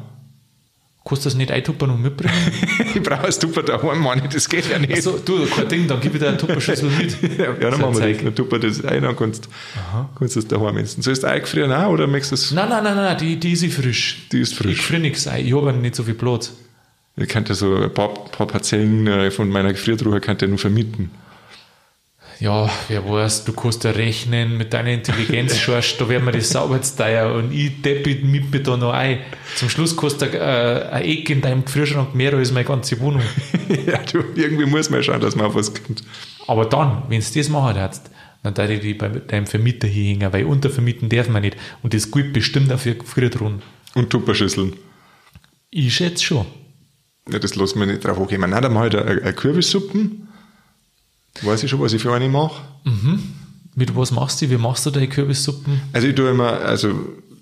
Kannst 1.05 1.25
du 1.25 1.29
das 1.29 1.35
nicht 1.35 1.51
eintuppern 1.51 1.89
und 1.89 2.01
mitbringen? 2.01 2.33
ich 2.95 3.03
brauche 3.03 3.25
ein 3.25 3.31
Tupper 3.33 3.63
daheim, 3.63 3.99
Mann, 3.99 4.21
das 4.31 4.47
geht 4.47 4.69
ja 4.69 4.79
nicht. 4.79 5.03
so, 5.03 5.17
du, 5.17 5.45
kein 5.45 5.67
Ding, 5.67 5.87
dann 5.89 5.99
gib 5.99 6.13
ich 6.13 6.21
dir 6.21 6.29
eine 6.29 6.37
Tupperschüssel 6.37 6.89
mit. 6.89 7.17
Ja, 7.37 7.45
ja, 7.47 7.69
dann 7.69 7.81
machen 7.81 7.97
wir 7.99 8.13
das. 8.13 8.23
Dann 8.23 8.33
tupper 8.35 8.59
das 8.59 8.83
ein, 8.85 9.01
dann 9.03 9.15
kannst, 9.17 9.49
du 10.19 10.39
es 10.39 10.47
daheim 10.47 10.77
essen. 10.77 11.01
Sollst 11.01 11.23
du 11.23 11.27
eingefrieren 11.27 11.73
auch, 11.73 11.89
oder 11.89 12.07
möchtest 12.07 12.31
du 12.31 12.35
es? 12.35 12.51
Nein, 12.53 12.69
nein, 12.69 12.83
nein, 12.85 12.95
nein, 12.95 13.17
die, 13.17 13.35
die 13.37 13.51
ist 13.51 13.63
eh 13.63 13.69
frisch. 13.69 14.27
Die 14.31 14.39
ist 14.39 14.53
Ich 14.53 14.57
frisch. 14.57 14.81
friere 14.81 15.01
nichts 15.01 15.27
ein, 15.27 15.45
ich 15.45 15.53
habe 15.53 15.73
nicht 15.73 15.95
so 15.95 16.03
viel 16.03 16.13
Platz. 16.13 16.53
Ich 17.17 17.27
könnte 17.27 17.55
so 17.55 17.75
ein 17.75 17.93
paar, 17.93 18.13
paar 18.13 18.47
Parzellen 18.47 19.05
äh, 19.07 19.31
von 19.31 19.49
meiner 19.49 19.73
Gefriertruhe 19.73 20.21
könnte 20.21 20.45
ich 20.45 20.49
nur 20.49 20.59
vermieten. 20.59 21.11
Ja, 22.39 22.69
wer 22.87 23.09
weiß, 23.09 23.45
du 23.45 23.53
kannst 23.53 23.83
ja 23.83 23.91
rechnen 23.91 24.57
mit 24.57 24.71
deiner 24.73 24.91
Intelligenz, 24.91 25.57
Schorsch, 25.57 25.97
da 25.97 26.07
werden 26.07 26.25
wir 26.25 26.31
das 26.31 26.49
sauber 26.49 26.79
teuer 26.81 27.33
und 27.33 27.51
ich 27.51 27.81
deppe 27.81 28.15
mit 28.23 28.51
mir 28.51 28.61
da 28.61 28.77
noch 28.77 28.93
ein. 28.93 29.19
Zum 29.55 29.69
Schluss 29.69 29.95
kostet 29.95 30.35
äh, 30.35 30.37
ein 30.91 31.03
Eck 31.03 31.29
in 31.31 31.41
deinem 31.41 31.65
Gefrierschrank 31.65 32.13
mehr 32.13 32.33
als 32.33 32.51
meine 32.51 32.65
ganze 32.65 32.99
Wohnung. 32.99 33.23
ja, 33.87 33.99
du, 34.11 34.19
irgendwie 34.35 34.65
muss 34.65 34.89
man 34.89 35.01
schauen, 35.01 35.19
dass 35.19 35.35
man 35.35 35.47
auf 35.47 35.55
was 35.55 35.73
kommt. 35.73 36.03
Aber 36.45 36.65
dann, 36.65 37.03
wenn 37.09 37.21
du 37.21 37.25
das 37.33 37.49
machen 37.49 37.75
darfst, 37.75 38.11
dann 38.43 38.53
darf 38.53 38.69
ich 38.69 38.81
die 38.81 38.93
bei 38.93 39.09
deinem 39.09 39.47
Vermieter 39.47 39.87
hier 39.87 40.13
hängen, 40.13 40.31
weil 40.31 40.45
untervermieten 40.45 41.09
darf 41.09 41.29
man 41.29 41.41
nicht. 41.41 41.57
Und 41.81 41.93
das 41.93 42.11
gilt 42.11 42.33
bestimmt 42.33 42.71
auch 42.71 42.79
für 42.79 42.93
Gefriertruhen. 42.93 43.63
Und 43.95 44.11
Tupperschüsseln. 44.11 44.73
Ich 45.71 45.95
schätze 45.95 46.23
schon. 46.23 46.45
Ja, 47.29 47.39
das 47.39 47.55
lassen 47.55 47.79
wir 47.79 47.87
nicht 47.87 48.05
drauf. 48.05 48.19
Nein, 48.29 48.51
dann 48.51 48.73
mache 48.73 48.87
ich 48.87 48.93
da 48.93 49.01
eine, 49.01 49.21
eine 49.21 49.33
Kürbissuppen. 49.33 50.26
Weiß 51.41 51.63
ich 51.63 51.69
schon, 51.69 51.79
was 51.81 51.93
ich 51.93 52.01
für 52.01 52.13
eine 52.13 52.27
mache. 52.29 52.61
Mit 53.75 53.95
was 53.95 54.11
machst 54.11 54.41
du? 54.41 54.49
Wie 54.49 54.57
machst 54.57 54.85
du 54.85 54.89
deine 54.91 55.07
Kürbissuppen? 55.07 55.81
Also 55.93 56.07
ich 56.07 56.15
tue 56.15 56.29
immer 56.29 56.59
also 56.61 56.89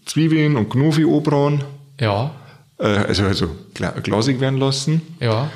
Zwiebeln 0.06 0.58
und 0.58 0.70
Gnofi 0.70 1.06
obran, 1.06 1.64
Ja, 2.00 2.32
äh, 2.78 2.86
also, 2.88 3.24
also 3.24 3.48
gla 3.74 3.92
glasig 3.92 4.40
werden 4.40 4.60
lassen. 4.60 5.02
ja, 5.20 5.50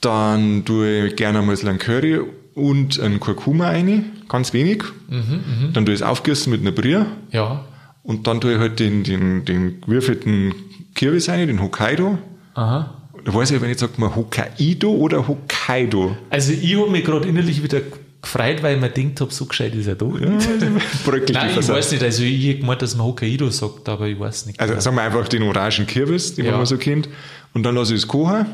Dann 0.00 0.64
tue 0.64 1.06
ich 1.08 1.16
gerne 1.16 1.56
so 1.56 1.66
einen 1.66 1.78
Curry 1.78 2.20
und 2.54 3.00
einen 3.00 3.18
Kurkuma 3.20 3.68
rein, 3.68 4.12
ganz 4.28 4.52
wenig. 4.52 4.84
dann 5.08 5.84
tue 5.84 5.94
ich 5.94 6.00
es 6.00 6.06
aufgießen 6.06 6.50
mit 6.52 6.60
einer 6.60 6.72
Brühe. 6.72 7.06
ja. 7.30 7.64
Und 8.04 8.26
dann 8.26 8.40
tue 8.40 8.54
ich 8.54 8.58
halt 8.58 8.80
den, 8.80 9.04
den, 9.04 9.44
den 9.44 9.80
gewürfelten 9.80 10.52
Kürbis 10.96 11.28
rein, 11.28 11.46
den 11.46 11.62
Hokkaido. 11.62 12.18
Aha. 12.54 12.94
Da 13.24 13.32
weiß 13.34 13.50
ich, 13.52 13.60
wenn 13.60 13.70
ich 13.70 13.78
sage 13.78 13.92
mal 13.98 14.14
Hokkaido 14.14 14.90
oder 14.90 15.26
Hokkaido. 15.28 16.16
Also 16.30 16.52
ich 16.52 16.76
habe 16.76 16.90
mich 16.90 17.04
gerade 17.04 17.28
innerlich 17.28 17.62
wieder 17.62 17.80
gefreut, 18.20 18.62
weil 18.62 18.76
ich 18.76 18.80
mir 18.80 18.88
gedacht 18.90 19.20
habe, 19.20 19.32
so 19.32 19.46
gescheit 19.46 19.74
ist 19.74 19.86
er 19.86 19.94
doch 19.94 20.12
nicht. 20.18 20.48
Bröckelt 21.04 21.32
Nein, 21.34 21.48
ich 21.50 21.54
Versau- 21.56 21.74
weiß 21.74 21.92
nicht, 21.92 22.02
also 22.02 22.22
ich 22.22 22.50
hab 22.50 22.60
gemeint, 22.60 22.82
dass 22.82 22.96
man 22.96 23.06
Hokkaido 23.06 23.48
sagt, 23.50 23.88
aber 23.88 24.06
ich 24.06 24.18
weiß 24.18 24.46
nicht. 24.46 24.58
Also 24.60 24.78
sagen 24.80 24.96
wir 24.96 25.02
einfach 25.02 25.28
den 25.28 25.42
orangen 25.44 25.86
Kürbis, 25.86 26.34
den 26.34 26.46
Ja. 26.46 26.56
man 26.56 26.66
so 26.66 26.76
kennt. 26.78 27.08
Und 27.54 27.62
dann 27.64 27.74
lasse 27.74 27.94
ich 27.94 28.00
es 28.00 28.08
kochen. 28.08 28.46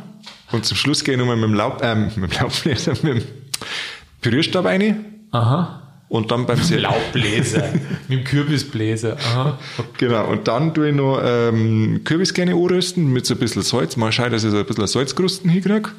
Und 0.52 0.64
zum 0.64 0.76
Schluss 0.76 1.04
gehe 1.04 1.14
ich 1.14 1.18
nochmal 1.20 1.36
mit 1.36 1.44
dem 1.44 1.54
Laub, 1.54 1.80
ähm, 1.82 2.10
mit 2.16 2.32
dem 2.32 2.38
Laubbläser, 2.40 2.92
mit 3.02 3.04
dem 3.04 3.22
Pürierstab 4.20 4.64
rein. 4.64 5.04
Aha. 5.30 5.82
Und 6.08 6.30
dann 6.30 6.46
beim 6.46 6.62
Ser 6.62 6.80
Laubbläser. 6.80 7.70
Mit 8.08 8.20
dem 8.20 8.24
Kürbisbläser. 8.24 9.18
Aha. 9.18 9.58
Genau. 9.98 10.26
Und 10.30 10.48
dann 10.48 10.72
tue 10.72 10.88
ich 10.88 10.94
noch, 10.94 11.20
ähm, 11.22 12.00
Kürbiskerne 12.04 12.52
anrösten 12.52 13.12
mit 13.12 13.26
so 13.26 13.34
ein 13.34 13.40
bisschen 13.40 13.60
Salz. 13.60 13.96
Mal 13.96 14.10
schauen, 14.10 14.32
dass 14.32 14.42
ich 14.42 14.50
so 14.50 14.56
ein 14.56 14.64
bisschen 14.64 14.86
Salzkrusten 14.86 15.50
hinkriege. 15.50 15.90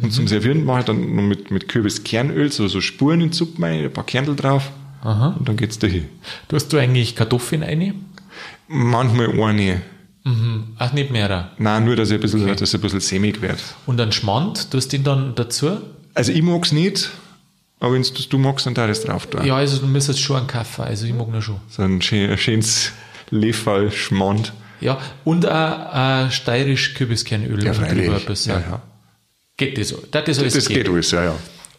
Und 0.00 0.12
zum 0.12 0.28
Servieren 0.28 0.64
mache 0.64 0.80
ich 0.80 0.84
dann 0.84 1.16
noch 1.16 1.22
mit, 1.22 1.50
mit 1.50 1.68
Kürbiskernöl 1.68 2.52
so, 2.52 2.68
so 2.68 2.80
Spuren 2.80 3.20
in 3.20 3.32
Suppe 3.32 3.60
rein, 3.62 3.84
ein 3.84 3.92
paar 3.92 4.06
Kernel 4.06 4.36
drauf. 4.36 4.70
Aha. 5.02 5.34
Und 5.38 5.48
dann 5.48 5.56
geht's 5.56 5.78
dahin. 5.78 6.06
Du 6.46 6.56
hast 6.56 6.72
du 6.72 6.78
eigentlich 6.78 7.16
Kartoffeln 7.16 7.64
rein? 7.64 8.04
Manchmal 8.68 9.30
eine. 9.40 9.82
Mhm. 10.24 10.64
Ach, 10.78 10.92
nicht 10.92 11.10
mehr. 11.10 11.50
Nein, 11.58 11.84
nur, 11.84 11.96
dass 11.96 12.10
er 12.10 12.18
ein 12.18 12.20
bisschen, 12.20 12.46
dass 12.46 12.72
er 12.74 12.78
ein 12.78 12.82
bisschen 12.82 13.00
sämig 13.00 13.40
wird. 13.40 13.58
Und 13.86 13.96
dann 13.96 14.12
Schmand, 14.12 14.70
tust 14.70 14.92
du 14.92 14.98
den 14.98 15.04
dann 15.04 15.34
dazu? 15.34 15.78
Also 16.14 16.32
ich 16.32 16.42
mag's 16.42 16.72
nicht, 16.72 17.10
aber 17.80 17.94
wenn 17.94 18.02
du 18.02 18.38
magst, 18.38 18.66
dann 18.66 18.74
da 18.74 18.86
das 18.86 19.02
drauf 19.02 19.26
tun. 19.26 19.44
Ja, 19.44 19.56
also 19.56 19.78
du 19.78 19.86
müsstest 19.86 20.20
schon 20.20 20.36
einen 20.36 20.46
Kaffee, 20.46 20.82
also 20.82 21.06
ich 21.06 21.14
mag 21.14 21.28
ihn 21.28 21.40
schon. 21.40 21.60
So 21.68 21.82
ein, 21.82 22.02
schön, 22.02 22.30
ein 22.30 22.38
schönes 22.38 22.92
Lefall 23.30 23.90
Schmand. 23.92 24.52
Ja, 24.80 24.98
und 25.24 25.46
auch 25.46 26.26
äh, 26.26 26.30
steirisch 26.30 26.94
Kürbiskernöl. 26.94 27.64
Ja, 27.64 27.72
freilich. 27.72 28.06
drüber 28.06 28.16
ein. 28.30 28.36
Ja, 28.44 28.60
ja. 28.60 28.82
Geht 29.56 29.78
das? 29.78 29.94
Das, 30.10 30.24
das, 30.24 30.38
alles 30.38 30.54
Das 30.54 30.68
geht 30.68 30.88
alles, 30.88 31.10
ja, 31.10 31.24
ja. 31.24 31.34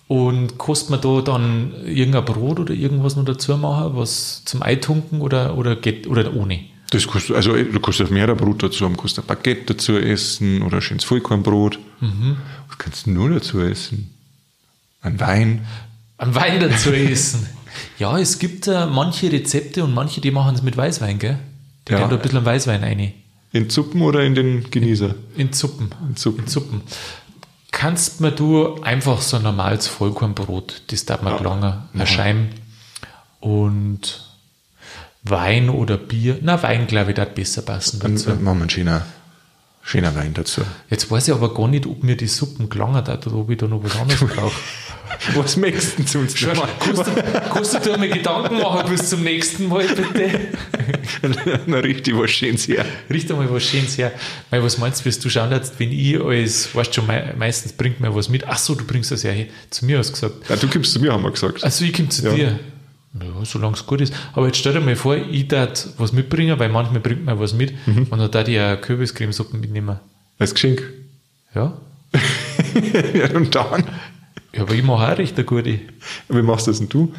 Und 0.08 0.58
kostet 0.58 0.90
man 0.90 1.02
da 1.02 1.22
dann 1.22 1.74
irgendein 1.86 2.26
Brot 2.26 2.60
oder 2.60 2.74
irgendwas 2.74 3.16
noch 3.16 3.26
dazu 3.26 3.56
machen, 3.58 3.96
was 3.96 4.44
zum 4.44 4.64
Eitunken 4.64 5.22
oder, 5.22 5.56
oder 5.58 5.76
geht, 5.76 6.08
oder 6.08 6.34
ohne? 6.34 6.62
Das 6.92 7.06
kostet, 7.06 7.36
also 7.36 7.54
du 7.54 7.80
kannst 7.80 8.02
auf 8.02 8.10
mehrere 8.10 8.36
Brot 8.36 8.64
dazu 8.64 8.86
haben, 8.86 8.98
kannst 8.98 9.20
ein 9.20 9.26
Baguette 9.26 9.76
dazu 9.76 9.98
essen 9.98 10.64
oder 10.64 10.78
ein 10.78 10.82
schönes 10.82 11.04
Vollkornbrot. 11.04 11.78
Was 12.68 12.78
kannst 12.80 13.06
du 13.06 13.12
nur 13.12 13.30
dazu 13.30 13.62
essen? 13.62 14.14
Ein 15.02 15.20
Wein. 15.20 15.68
Ein 16.20 16.36
Wein 16.36 16.60
dazu 16.60 16.92
essen. 16.92 17.48
Ja, 17.98 18.18
es 18.18 18.40
gibt 18.40 18.68
äh, 18.68 18.86
manche 18.88 19.32
Rezepte 19.32 19.84
und 19.84 19.94
manche, 19.94 20.22
die 20.22 20.32
machen 20.32 20.56
es 20.56 20.62
mit 20.64 20.76
Weißwein, 20.76 21.20
gell? 21.20 21.38
Die 21.88 21.94
Ja. 21.94 22.00
ja. 22.00 22.08
da 22.08 22.16
ein 22.16 22.22
bisschen 22.22 22.44
Weißwein 22.46 22.84
rein. 22.84 23.14
In 23.52 23.70
Zuppen 23.70 24.02
oder 24.02 24.24
in 24.24 24.36
den 24.36 24.70
Genießer? 24.72 25.16
In 25.38 25.54
Suppen. 25.54 25.90
In 26.10 26.16
Suppen. 26.16 26.44
In 26.46 26.48
Suppen. 26.50 26.82
Kannst 27.72 28.22
mir 28.22 28.32
du 28.32 28.82
einfach 28.82 29.22
so 29.22 29.38
ein 29.38 29.44
normales 29.44 29.88
Vollkornbrot, 29.88 30.82
das 30.88 31.06
darf 31.06 31.22
man 31.22 31.34
Ja. 31.36 31.42
lange 31.42 31.84
erscheinen. 31.94 32.50
Und 33.40 34.26
Wein 35.24 35.70
oder 35.70 35.98
Bier. 35.98 36.40
Na, 36.42 36.62
Wein, 36.64 36.88
glaube 36.88 37.12
ich, 37.12 37.16
darf 37.16 37.30
besser 37.30 37.62
passen 37.62 38.00
dazu. 38.00 38.30
machen 38.32 38.44
wir 38.44 38.52
einen 38.52 38.70
schöner, 39.90 40.16
Wein 40.16 40.34
dazu. 40.34 40.62
Jetzt 40.90 41.10
weiß 41.10 41.28
ich 41.28 41.34
aber 41.34 41.54
gar 41.54 41.68
nicht, 41.68 41.86
ob 41.86 42.04
mir 42.04 42.16
die 42.16 42.28
Suppen 42.28 42.70
gelangen 42.70 42.96
hat 42.96 43.26
oder 43.28 43.36
ob 43.38 43.50
ich 43.50 43.58
da 43.58 43.68
noch 43.68 43.84
was 43.84 43.96
anderes 44.00 44.20
brauche. 44.22 44.52
Was 45.36 45.58
möchtest 45.58 45.98
du 46.00 46.06
zu 46.06 46.20
uns 46.20 46.38
Schau, 46.38 46.52
Kannst 46.80 47.08
du, 47.08 47.12
kannst 47.52 47.74
du 47.74 47.80
dir 47.80 47.98
mal 47.98 48.08
Gedanken 48.08 48.60
machen 48.60 48.90
bis 48.90 49.10
zum 49.10 49.24
nächsten 49.24 49.68
Mal, 49.68 49.86
bitte? 49.88 50.30
Na, 51.66 51.78
richtig 51.80 52.16
was 52.16 52.30
Schönes 52.32 52.68
her. 52.68 52.86
Richte 53.10 53.34
mal 53.34 53.52
was 53.52 53.64
Schönes 53.64 53.98
her. 53.98 54.12
Weil, 54.52 54.64
was 54.64 54.78
meinst 54.78 55.02
du, 55.02 55.06
wirst 55.06 55.26
du 55.26 55.30
schauen, 55.30 55.52
jetzt, 55.52 55.78
wenn 55.80 55.92
ich 55.92 56.22
als, 56.22 56.74
weißt 56.74 56.94
schon, 56.94 57.08
mei- 57.08 57.34
meistens 57.38 57.74
bringt 57.74 58.00
mir 58.00 58.14
was 58.16 58.30
mit. 58.30 58.48
Ach 58.48 58.58
so, 58.60 58.76
du 58.76 58.86
bringst 58.86 59.12
das 59.12 59.24
ja 59.24 59.32
her. 59.32 59.48
Zu 59.72 59.86
mir 59.86 59.98
hast 59.98 60.10
du 60.10 60.14
gesagt. 60.14 60.48
Ja, 60.50 60.56
du 60.56 60.68
kommst 60.70 60.94
zu 60.94 61.00
mir, 61.02 61.12
haben 61.12 61.24
wir 61.24 61.32
gesagt. 61.32 61.64
Also 61.64 61.84
ich 61.84 61.92
komme 61.94 62.10
zu 62.10 62.24
Ja. 62.26 62.34
dir. 62.36 62.60
Ja, 63.14 63.44
solange 63.44 63.74
es 63.76 63.86
gut 63.86 64.02
ist. 64.02 64.14
Aber 64.34 64.46
jetzt 64.48 64.58
stell 64.60 64.74
dir 64.74 64.82
mal 64.82 64.96
vor, 64.96 65.16
ich 65.16 65.48
darf 65.48 65.88
was 65.98 66.14
mitbringen, 66.14 66.60
weil 66.60 66.70
manchmal 66.70 67.00
bringt 67.02 67.26
man 67.26 67.40
was 67.40 67.54
mit 67.54 67.74
Mhm. 67.88 68.08
und 68.10 68.20
dann 68.20 68.30
darf 68.32 68.48
ich 68.48 68.56
ja 68.56 68.76
Kürbiscremesuppen 68.76 69.60
mitnehmen. 69.60 70.00
Als 70.38 70.54
Geschenk. 70.54 70.84
Ja? 71.56 71.78
ja, 73.14 73.36
und 73.36 73.54
dann? 73.56 73.84
Ja, 74.54 74.62
aber 74.62 74.74
ich 74.74 74.84
mache 74.84 75.12
auch 75.14 75.18
recht 75.18 75.36
eine 75.36 75.44
gute. 75.46 75.80
Wie 76.28 76.42
machst 76.42 76.68
du 76.68 76.72
das 76.72 76.80
denn 76.80 76.90
du? 76.90 77.14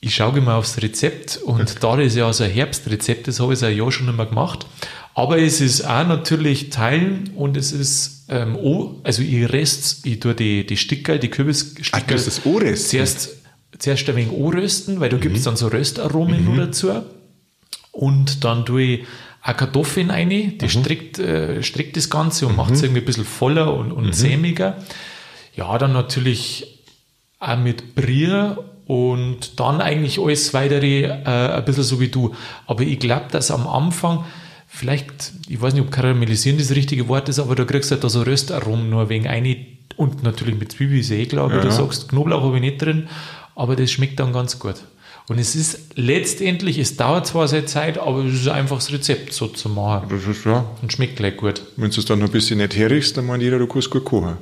Ich 0.00 0.14
schaue 0.16 0.40
mal 0.40 0.56
aufs 0.56 0.80
Rezept 0.82 1.38
und 1.44 1.82
da 1.82 1.96
das 1.96 2.14
ja 2.16 2.32
so 2.32 2.42
ein 2.44 2.50
Herbstrezept 2.50 3.28
ist, 3.28 3.38
habe 3.40 3.52
ich 3.52 3.58
es 3.58 3.62
ein 3.62 3.76
Jahr 3.76 3.92
schon 3.92 4.08
immer 4.08 4.26
gemacht. 4.26 4.66
Aber 5.14 5.38
es 5.38 5.60
ist 5.60 5.82
auch 5.86 6.06
natürlich 6.06 6.70
teilen 6.70 7.30
und 7.36 7.56
es 7.56 7.70
ist, 7.72 8.24
ähm, 8.28 8.56
also 9.04 9.22
ich 9.22 9.52
rest, 9.52 10.04
ich 10.04 10.18
tue 10.20 10.34
die, 10.34 10.66
die 10.66 10.76
Stickerl, 10.76 11.18
die 11.18 11.28
Ah, 11.28 11.30
Kürbisstickerl 11.30 12.02
du 12.06 12.14
hast 12.14 12.26
das 12.26 12.44
Ohrrest. 12.46 12.88
zuerst, 12.88 13.30
zuerst 13.78 14.08
ein 14.08 14.16
wenig 14.16 14.32
anrösten, 14.32 15.00
weil 15.00 15.08
da 15.08 15.16
gibt 15.16 15.36
es 15.36 15.44
dann 15.44 15.56
so 15.56 15.68
Röstaromen 15.68 16.44
nur 16.44 16.56
dazu. 16.56 16.90
Und 17.90 18.44
dann 18.44 18.64
tue 18.64 18.82
ich 18.82 19.00
auch 19.42 19.56
Kartoffeln 19.56 20.10
rein, 20.10 20.30
die 20.30 20.68
streckt, 20.68 21.18
äh, 21.18 21.62
streckt 21.62 21.96
das 21.96 22.08
Ganze 22.08 22.46
und 22.46 22.56
macht 22.56 22.72
es 22.72 22.82
irgendwie 22.82 23.00
ein 23.00 23.06
bisschen 23.06 23.24
voller 23.24 23.74
und, 23.74 23.92
und 23.92 24.14
sämiger. 24.14 24.78
Ja, 25.54 25.76
dann 25.78 25.92
natürlich 25.92 26.80
auch 27.40 27.58
mit 27.58 27.94
Brier 27.94 28.64
und 28.86 29.58
dann 29.58 29.80
eigentlich 29.80 30.20
alles 30.20 30.54
weitere 30.54 31.04
äh, 31.04 31.24
ein 31.24 31.64
bisschen 31.64 31.82
so 31.82 32.00
wie 32.00 32.08
du. 32.08 32.34
Aber 32.66 32.82
ich 32.82 32.98
glaube, 32.98 33.26
dass 33.30 33.50
am 33.50 33.66
Anfang 33.66 34.24
vielleicht, 34.68 35.32
ich 35.48 35.60
weiß 35.60 35.74
nicht, 35.74 35.82
ob 35.82 35.90
karamellisieren 35.90 36.58
das 36.58 36.70
richtige 36.70 37.08
Wort 37.08 37.28
ist, 37.28 37.38
aber 37.38 37.54
da 37.54 37.64
kriegst 37.64 37.90
du 37.90 37.94
halt 37.94 38.04
da 38.04 38.08
so 38.08 38.22
Röstaromen 38.22 38.88
nur 38.90 39.08
wegen 39.08 39.26
eine 39.26 39.56
und 39.96 40.22
natürlich 40.22 40.58
mit 40.58 40.72
Zwiebel 40.72 40.98
ist 40.98 41.10
eh 41.10 41.26
klar, 41.26 41.50
wie 41.50 41.54
Ja, 41.56 41.60
du 41.62 41.68
ja. 41.68 41.72
sagst, 41.72 42.08
Knoblauch 42.08 42.42
habe 42.42 42.56
ich 42.56 42.60
nicht 42.62 42.80
drin, 42.82 43.08
aber 43.54 43.76
das 43.76 43.90
schmeckt 43.90 44.18
dann 44.20 44.32
ganz 44.32 44.58
gut. 44.58 44.76
Und 45.28 45.38
es 45.38 45.54
ist 45.54 45.78
letztendlich, 45.94 46.78
es 46.78 46.96
dauert 46.96 47.26
zwar 47.28 47.46
seine 47.46 47.64
Zeit, 47.66 47.96
aber 47.96 48.24
es 48.24 48.34
ist 48.34 48.48
einfach 48.48 48.76
das 48.76 48.92
Rezept 48.92 49.32
so 49.32 49.46
zu 49.46 49.68
machen 49.68 50.08
Das 50.10 50.26
ist, 50.26 50.44
ja. 50.44 50.64
und 50.82 50.92
schmeckt 50.92 51.16
gleich 51.16 51.36
gut. 51.36 51.62
Wenn 51.76 51.90
du 51.90 52.00
es 52.00 52.06
dann 52.06 52.18
noch 52.18 52.26
ein 52.26 52.32
bisschen 52.32 52.58
nicht 52.58 52.76
herrichst, 52.76 53.16
dann 53.16 53.26
meint 53.26 53.42
jeder, 53.42 53.58
du 53.58 53.66
kannst 53.68 53.88
gut 53.90 54.04
kochen. 54.04 54.36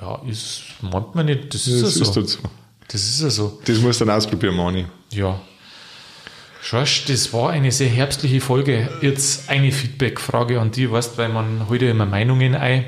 Ja, 0.00 0.20
ist, 0.28 0.62
meint 0.82 1.14
man 1.14 1.26
nicht, 1.26 1.52
das 1.54 1.66
ist 1.66 1.82
Das 1.82 1.96
ja 1.96 2.02
ist 2.02 2.14
so. 2.14 2.20
dann 2.20 2.28
so. 2.28 2.38
Das 2.88 3.02
ist 3.04 3.20
ja 3.22 3.30
so. 3.30 3.58
Das 3.64 3.78
musst 3.78 4.00
du 4.00 4.04
dann 4.04 4.14
ausprobieren, 4.16 4.56
Mani. 4.56 4.86
Ja. 5.10 5.40
Schorsch, 6.62 7.04
das 7.06 7.32
war 7.32 7.50
eine 7.50 7.72
sehr 7.72 7.88
herbstliche 7.88 8.40
Folge. 8.40 8.90
Jetzt 9.00 9.48
eine 9.48 9.72
Feedback-Frage 9.72 10.60
an 10.60 10.70
dich, 10.70 10.90
weißt, 10.90 11.16
weil 11.16 11.28
man 11.30 11.68
heute 11.68 11.86
immer 11.86 12.04
Meinungen 12.04 12.54
ein. 12.54 12.84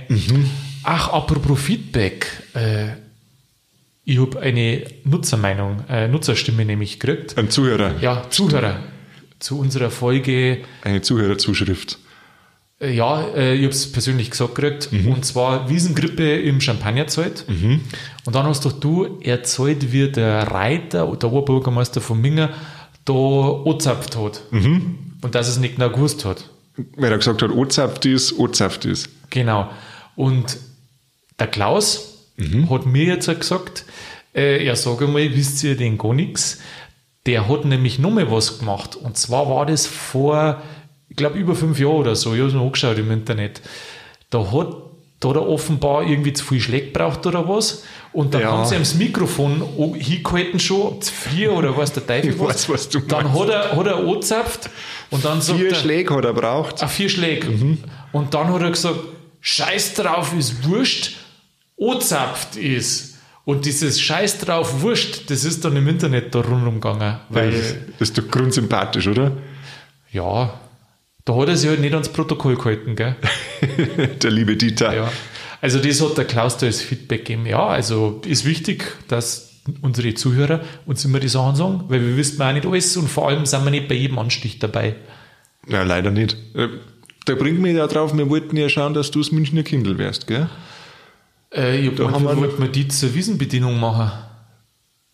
Ach, 0.83 1.09
apropos 1.13 1.61
Feedback. 1.61 2.27
Äh, 2.55 2.89
ich 4.05 4.19
habe 4.19 4.41
eine 4.41 4.85
Nutzermeinung, 5.05 5.85
äh, 5.89 6.09
Nutzerstimme 6.09 6.65
nämlich 6.65 6.99
gekriegt. 6.99 7.37
Ein 7.39 7.51
Zuhörer. 7.51 7.95
Ja, 8.01 8.25
Zuhörer. 8.31 8.81
Zu 9.39 9.59
unserer 9.59 9.91
Folge 9.91 10.59
Eine 10.83 11.01
Zuhörerzuschrift. 11.03 11.99
Äh, 12.81 12.95
Ja, 12.95 13.23
äh, 13.35 13.55
ich 13.55 13.63
habe 13.63 13.73
es 13.73 13.93
persönlich 13.93 14.31
gesagt 14.31 14.55
gekriegt. 14.55 14.89
Und 14.93 15.25
zwar 15.25 15.69
Wiesengrippe 15.69 16.39
im 16.41 16.61
Champagnerzelt. 16.61 17.45
Und 18.25 18.35
dann 18.35 18.47
hast 18.47 18.65
doch 18.65 18.73
du 18.73 19.21
erzählt, 19.23 19.93
wie 19.93 20.11
der 20.11 20.51
Reiter, 20.51 21.07
der 21.17 21.31
Oberbürgermeister 21.33 22.01
von 22.01 22.21
Minger, 22.21 22.51
da 23.05 23.13
angezapft 23.13 24.17
hat. 24.17 24.43
Und 24.51 25.35
dass 25.35 25.49
es 25.49 25.59
nicht 25.59 25.77
genau 25.77 25.91
gewusst 25.91 26.25
hat. 26.25 26.49
Weil 26.97 27.13
er 27.13 27.19
gesagt 27.19 27.43
hat, 27.43 27.51
Ozapft 27.51 28.07
ist, 28.07 28.39
Ozapft 28.39 28.87
ist. 28.87 29.09
Genau. 29.29 29.71
Und 30.17 30.57
der 31.41 31.47
Klaus 31.49 32.07
hat 32.71 32.87
mir 32.87 33.05
jetzt 33.05 33.27
gesagt, 33.27 33.85
äh, 34.35 34.65
ja, 34.65 34.75
sag 34.77 35.01
mal, 35.03 35.35
wisst 35.35 35.63
ihr 35.65 35.77
denn 35.77 35.99
gar 35.99 36.15
nichts? 36.15 36.59
Der 37.27 37.49
hat 37.49 37.65
nämlich 37.67 37.99
noch 37.99 38.11
mal 38.13 38.31
was 38.31 38.61
gemacht. 38.61 38.97
Und 38.97 39.19
zwar 39.19 39.51
war 39.51 39.67
das 39.67 39.87
vor, 39.87 40.63
ich 41.09 41.17
glaube, 41.17 41.39
über 41.39 41.55
fünf 41.55 41.79
Jahren 41.79 41.97
oder 41.97 42.17
so. 42.17 42.33
Ich 42.33 42.39
habe 42.41 42.49
es 42.49 42.55
mir 42.55 42.63
angeschaut 42.63 42.97
im 42.99 43.11
Internet. 43.11 43.61
Da 44.31 44.51
hat, 44.53 44.69
da 45.21 45.29
hat 45.29 45.37
er 45.37 45.47
offenbar 45.49 46.05
irgendwie 46.05 46.33
zu 46.33 46.45
viel 46.47 46.61
Schläge 46.61 46.93
braucht 46.93 47.27
oder 47.27 47.47
was. 47.47 47.83
Und 48.15 48.33
dann 48.33 48.41
Ja. 48.41 48.53
haben 48.53 48.65
sie 48.65 48.75
ihm 48.77 48.81
das 48.81 48.95
Mikrofon 48.95 49.63
hingehalten 49.99 50.59
schon, 50.61 51.03
zu 51.03 51.13
vier 51.13 51.53
oder 51.53 51.77
was 51.77 51.93
der 51.93 52.07
Teufel 52.07 52.31
Ich 52.35 52.39
weiß, 52.41 52.69
was 52.71 52.89
du 52.89 53.01
Dann 53.01 53.25
meinst. 53.27 53.41
hat 53.41 53.49
er, 53.51 53.77
hat 53.77 53.87
er 53.87 53.97
angezapft 53.99 54.71
und 55.11 55.23
dann 55.25 55.43
sagt 55.43 55.59
Vier 55.59 55.69
er, 55.71 55.75
Schläge 55.75 56.15
hat 56.17 56.25
er 56.25 56.33
braucht. 56.33 56.83
Ah, 56.83 56.89
vier 56.89 57.11
Schläge. 57.11 57.49
Und 58.13 58.33
dann 58.35 58.51
hat 58.53 58.63
er 58.63 58.71
gesagt, 58.71 58.99
Scheiß 59.43 59.95
drauf 59.95 60.33
ist 60.39 60.67
wurscht, 60.69 61.17
angezapft 61.81 62.57
ist. 62.57 63.19
Und 63.45 63.65
dieses 63.65 64.01
Scheiß 64.01 64.39
drauf 64.39 64.83
wurscht, 64.83 65.31
das 65.31 65.45
ist 65.45 65.65
dann 65.65 65.75
im 65.77 65.89
Internet 65.89 66.35
da 66.35 66.41
rundum 66.41 66.75
gegangen. 66.75 67.19
Weil, 67.31 67.53
Das 67.99 68.11
ist 68.11 68.19
doch 68.19 68.29
grundsympathisch, 68.29 69.09
oder? 69.09 69.33
ja, 70.13 70.53
da 71.25 71.37
hat 71.37 71.49
er 71.49 71.57
sich 71.57 71.69
halt 71.69 71.81
nicht 71.81 71.93
ans 71.93 72.09
Protokoll 72.09 72.57
gehalten, 72.57 72.97
gell? 72.97 73.15
Der 74.23 74.31
liebe 74.31 74.57
Dieter. 74.57 74.95
Ja. 74.95 75.13
Also 75.61 75.79
das 75.79 76.01
hat 76.01 76.17
der 76.17 76.25
Klaus 76.25 76.57
da 76.57 76.67
als 76.67 76.81
Feedback 76.81 77.25
gegeben. 77.27 77.45
Ja, 77.47 77.67
also 77.67 78.21
ist 78.27 78.45
wichtig, 78.47 78.85
dass 79.09 79.51
unsere 79.83 80.15
Zuhörer 80.15 80.61
uns 80.87 81.05
immer 81.05 81.21
die 81.21 81.29
Sachen 81.29 81.55
sagen, 81.57 81.85
weil 81.89 82.01
wir 82.01 82.17
wissen 82.17 82.41
auch 82.41 82.53
nicht 82.53 82.65
alles 82.67 82.97
und 82.97 83.09
vor 83.09 83.29
allem 83.29 83.45
sind 83.47 83.63
wir 83.65 83.71
nicht 83.71 83.87
bei 83.87 83.95
jedem 83.95 84.19
Anstich 84.19 84.59
dabei. 84.59 84.97
Ja, 85.69 85.83
leider 85.83 86.11
nicht. 86.11 86.37
Äh, 86.55 86.69
Da 87.27 87.35
bringt 87.35 87.61
mich 87.61 87.77
ja 87.77 87.87
drauf, 87.87 88.17
wir 88.17 88.29
wollten 88.31 88.57
ja 88.57 88.69
schauen, 88.71 88.95
dass 88.95 89.11
du 89.11 89.19
das 89.21 89.31
Münchner 89.33 89.63
Kindl 89.63 89.99
wärst, 89.99 90.27
gell? 90.27 90.49
Äh, 91.55 91.87
ich 91.87 91.95
Da 91.95 92.11
haben 92.11 92.25
wir 92.25 92.37
wollten 92.37 92.63
wir 92.63 92.69
die 92.69 92.89
zur 92.89 93.15
Wiesenbedienung 93.15 93.79
machen. 93.79 94.11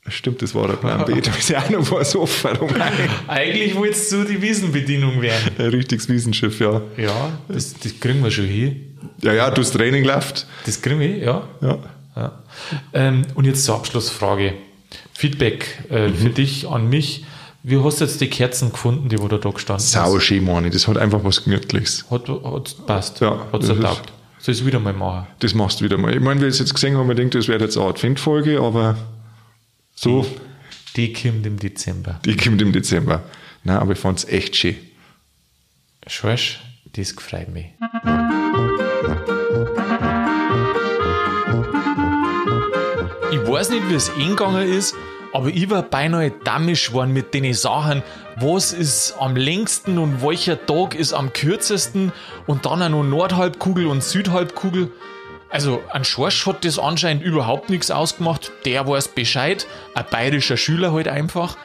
Stimmt, 0.08 0.40
das 0.40 0.54
war 0.54 0.68
der 0.68 0.74
Plan 0.74 1.04
B. 1.04 1.20
Da 1.20 1.32
ist 1.32 1.48
ja 1.48 1.58
auch 1.58 1.70
noch 1.70 1.90
was 1.90 2.14
offen. 2.14 2.50
Eigentlich 3.26 3.74
wolltest 3.74 4.12
du 4.12 4.22
die 4.24 4.40
Wiesenbedienung 4.40 5.20
werden. 5.20 5.50
Ein 5.58 5.66
richtiges 5.66 6.08
Wiesenschiff, 6.08 6.60
ja. 6.60 6.80
Ja, 6.96 7.30
das, 7.48 7.74
das 7.74 7.98
kriegen 7.98 8.22
wir 8.22 8.30
schon 8.30 8.44
hin. 8.44 8.96
Ja, 9.22 9.32
ja, 9.32 9.50
du 9.50 9.62
hast 9.62 9.72
Training 9.72 10.04
läuft. 10.04 10.46
Das 10.64 10.80
kriegen 10.80 11.00
wir, 11.00 11.16
ja. 11.16 11.48
Ja. 11.60 11.78
ja. 12.14 12.32
Ähm, 12.92 13.22
und 13.34 13.46
jetzt 13.46 13.64
zur 13.64 13.74
Abschlussfrage. 13.74 14.54
Feedback 15.12 15.84
äh, 15.90 16.08
für 16.10 16.30
dich 16.30 16.68
an 16.68 16.88
mich. 16.88 17.24
Wie 17.64 17.78
hast 17.82 18.00
du 18.00 18.04
jetzt 18.04 18.20
die 18.20 18.28
Kerzen 18.28 18.70
gefunden, 18.70 19.08
die 19.08 19.18
wo 19.18 19.26
da, 19.26 19.38
gestanden 19.38 19.84
Sau 19.84 20.20
schön. 20.20 20.70
Das 20.70 20.86
hat 20.86 20.98
einfach 20.98 21.24
was 21.24 21.42
Gemütliches. 21.42 22.04
Hat, 22.10 22.28
hat 22.28 22.86
passt. 22.86 23.20
Ja, 23.20 23.44
hat 23.52 23.62
es 23.62 23.70
ertaugt. 23.70 24.12
Soll 24.46 24.52
ich 24.54 24.60
es 24.60 24.66
wieder 24.66 24.78
mal 24.78 24.92
machen? 24.92 25.26
Das 25.40 25.54
machst 25.54 25.80
du 25.80 25.84
wieder 25.84 25.98
mal. 25.98 26.14
Ich 26.14 26.20
meine, 26.20 26.40
wir 26.40 26.46
es 26.46 26.60
jetzt 26.60 26.72
gesehen 26.72 26.96
haben, 26.96 27.08
wir 27.08 27.16
denkt, 27.16 27.34
das 27.34 27.48
wäre 27.48 27.64
jetzt 27.64 27.76
eine 27.76 27.88
Adventfolge, 27.88 28.60
aber 28.60 28.96
so, 29.96 30.24
Die 30.94 31.12
kommt 31.12 31.44
im 31.44 31.58
Dezember. 31.58 32.20
die 32.24 32.36
kommt 32.36 32.62
im 32.62 32.70
Dezember. 32.70 33.24
Nein, 33.64 33.78
aber 33.78 33.94
ich 33.94 33.98
fand 33.98 34.20
es 34.20 34.24
echt 34.26 34.54
schön. 34.54 34.76
Schorsch, 36.06 36.60
Das 36.92 37.10
freut 37.10 37.48
mich. 37.48 37.72
Ich 43.32 43.48
weiß 43.48 43.70
nicht, 43.70 43.88
wie 43.88 43.94
es 43.94 44.10
eingegangen 44.10 44.68
ist, 44.68 44.94
aber 45.32 45.48
ich 45.48 45.70
war 45.70 45.82
beinahe 45.82 46.32
dammisch 46.44 46.88
geworden 46.88 47.12
mit 47.12 47.34
den 47.34 47.52
Sachen, 47.54 48.02
was 48.36 48.72
ist 48.72 49.14
am 49.18 49.36
längsten 49.36 49.98
und 49.98 50.22
welcher 50.22 50.64
Tag 50.66 50.94
ist 50.94 51.12
am 51.12 51.32
kürzesten 51.32 52.12
und 52.46 52.66
dann 52.66 52.82
auch 52.82 52.88
noch 52.88 53.02
Nordhalbkugel 53.02 53.86
und 53.86 54.02
Südhalbkugel. 54.02 54.90
Also 55.50 55.82
an 55.90 56.04
Schorsch 56.04 56.46
hat 56.46 56.64
das 56.64 56.78
anscheinend 56.78 57.22
überhaupt 57.22 57.70
nichts 57.70 57.90
ausgemacht, 57.90 58.52
der 58.64 58.86
weiß 58.86 59.08
Bescheid, 59.08 59.66
ein 59.94 60.04
bayerischer 60.10 60.56
Schüler 60.56 60.92
halt 60.92 61.08
einfach. 61.08 61.56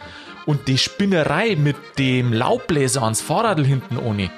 Und 0.46 0.68
die 0.68 0.78
Spinnerei 0.78 1.56
mit 1.56 1.76
dem 1.98 2.34
Laubbläser 2.34 3.04
ans 3.04 3.22
Fahrrad 3.22 3.60
hinten 3.60 3.98
ohne. 3.98 4.32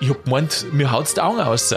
Ich 0.00 0.08
hab 0.10 0.24
gemeint, 0.24 0.66
mir 0.72 0.92
haut's 0.92 1.14
die 1.14 1.20
Augen 1.20 1.40
aus. 1.40 1.74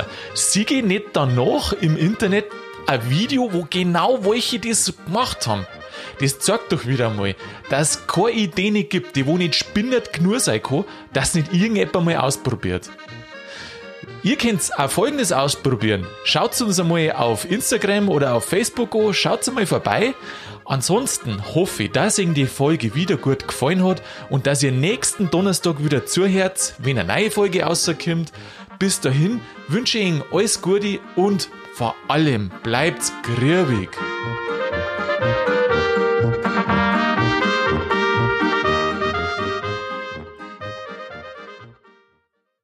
Ich 0.54 0.84
nicht 0.84 1.06
danach 1.14 1.74
im 1.74 1.98
Internet 1.98 2.46
ein 2.86 3.10
Video, 3.10 3.52
wo 3.54 3.66
genau 3.70 4.24
welche 4.24 4.60
das 4.60 4.94
gemacht 5.06 5.48
haben. 5.48 5.66
Das 6.20 6.40
zeigt 6.40 6.72
doch 6.72 6.86
wieder 6.86 7.10
mal, 7.10 7.36
dass 7.70 7.96
es 7.96 8.08
keine 8.08 8.32
Idee 8.32 8.72
nicht 8.72 8.90
gibt, 8.90 9.16
die 9.16 9.26
wo 9.26 9.38
nicht 9.38 9.56
spinnert 9.56 10.14
genug 10.14 10.40
sein 10.40 10.62
kann, 10.62 10.86
dass 11.14 11.36
nicht 11.36 11.54
irgendjemand 11.54 12.06
mal 12.06 12.18
ausprobiert. 12.18 12.90
Ihr 14.24 14.38
könnt 14.38 14.78
auch 14.78 14.90
folgendes 14.90 15.32
ausprobieren. 15.32 16.06
Schaut 16.26 16.60
uns 16.62 16.80
einmal 16.80 17.12
auf 17.14 17.50
Instagram 17.50 18.08
oder 18.08 18.36
auf 18.36 18.46
Facebook 18.46 18.94
an, 18.94 19.16
schaut 19.16 19.52
mal 19.52 19.66
vorbei. 19.66 20.14
Ansonsten 20.64 21.44
hoffe 21.56 21.84
ich, 21.84 21.92
dass 21.92 22.20
Ihnen 22.20 22.36
die 22.36 22.46
Folge 22.46 22.94
wieder 22.94 23.18
gut 23.18 23.48
gefallen 23.48 23.84
hat 23.84 24.04
und 24.30 24.46
dass 24.46 24.62
ihr 24.62 24.72
nächsten 24.72 25.32
Donnerstag 25.32 25.84
wieder 25.84 26.06
zuhört, 26.06 26.76
wenn 26.78 27.00
eine 27.00 27.12
neue 27.12 27.32
Folge 27.32 27.64
rauskommt. 27.64 28.32
Bis 28.78 29.00
dahin 29.00 29.42
wünsche 29.68 29.98
ich 29.98 30.06
Ihnen 30.06 30.24
alles 30.32 30.62
Gute 30.62 31.00
und 31.16 31.50
vor 31.74 31.96
allem 32.08 32.52
bleibt's 32.62 33.12
grübig. 33.24 33.90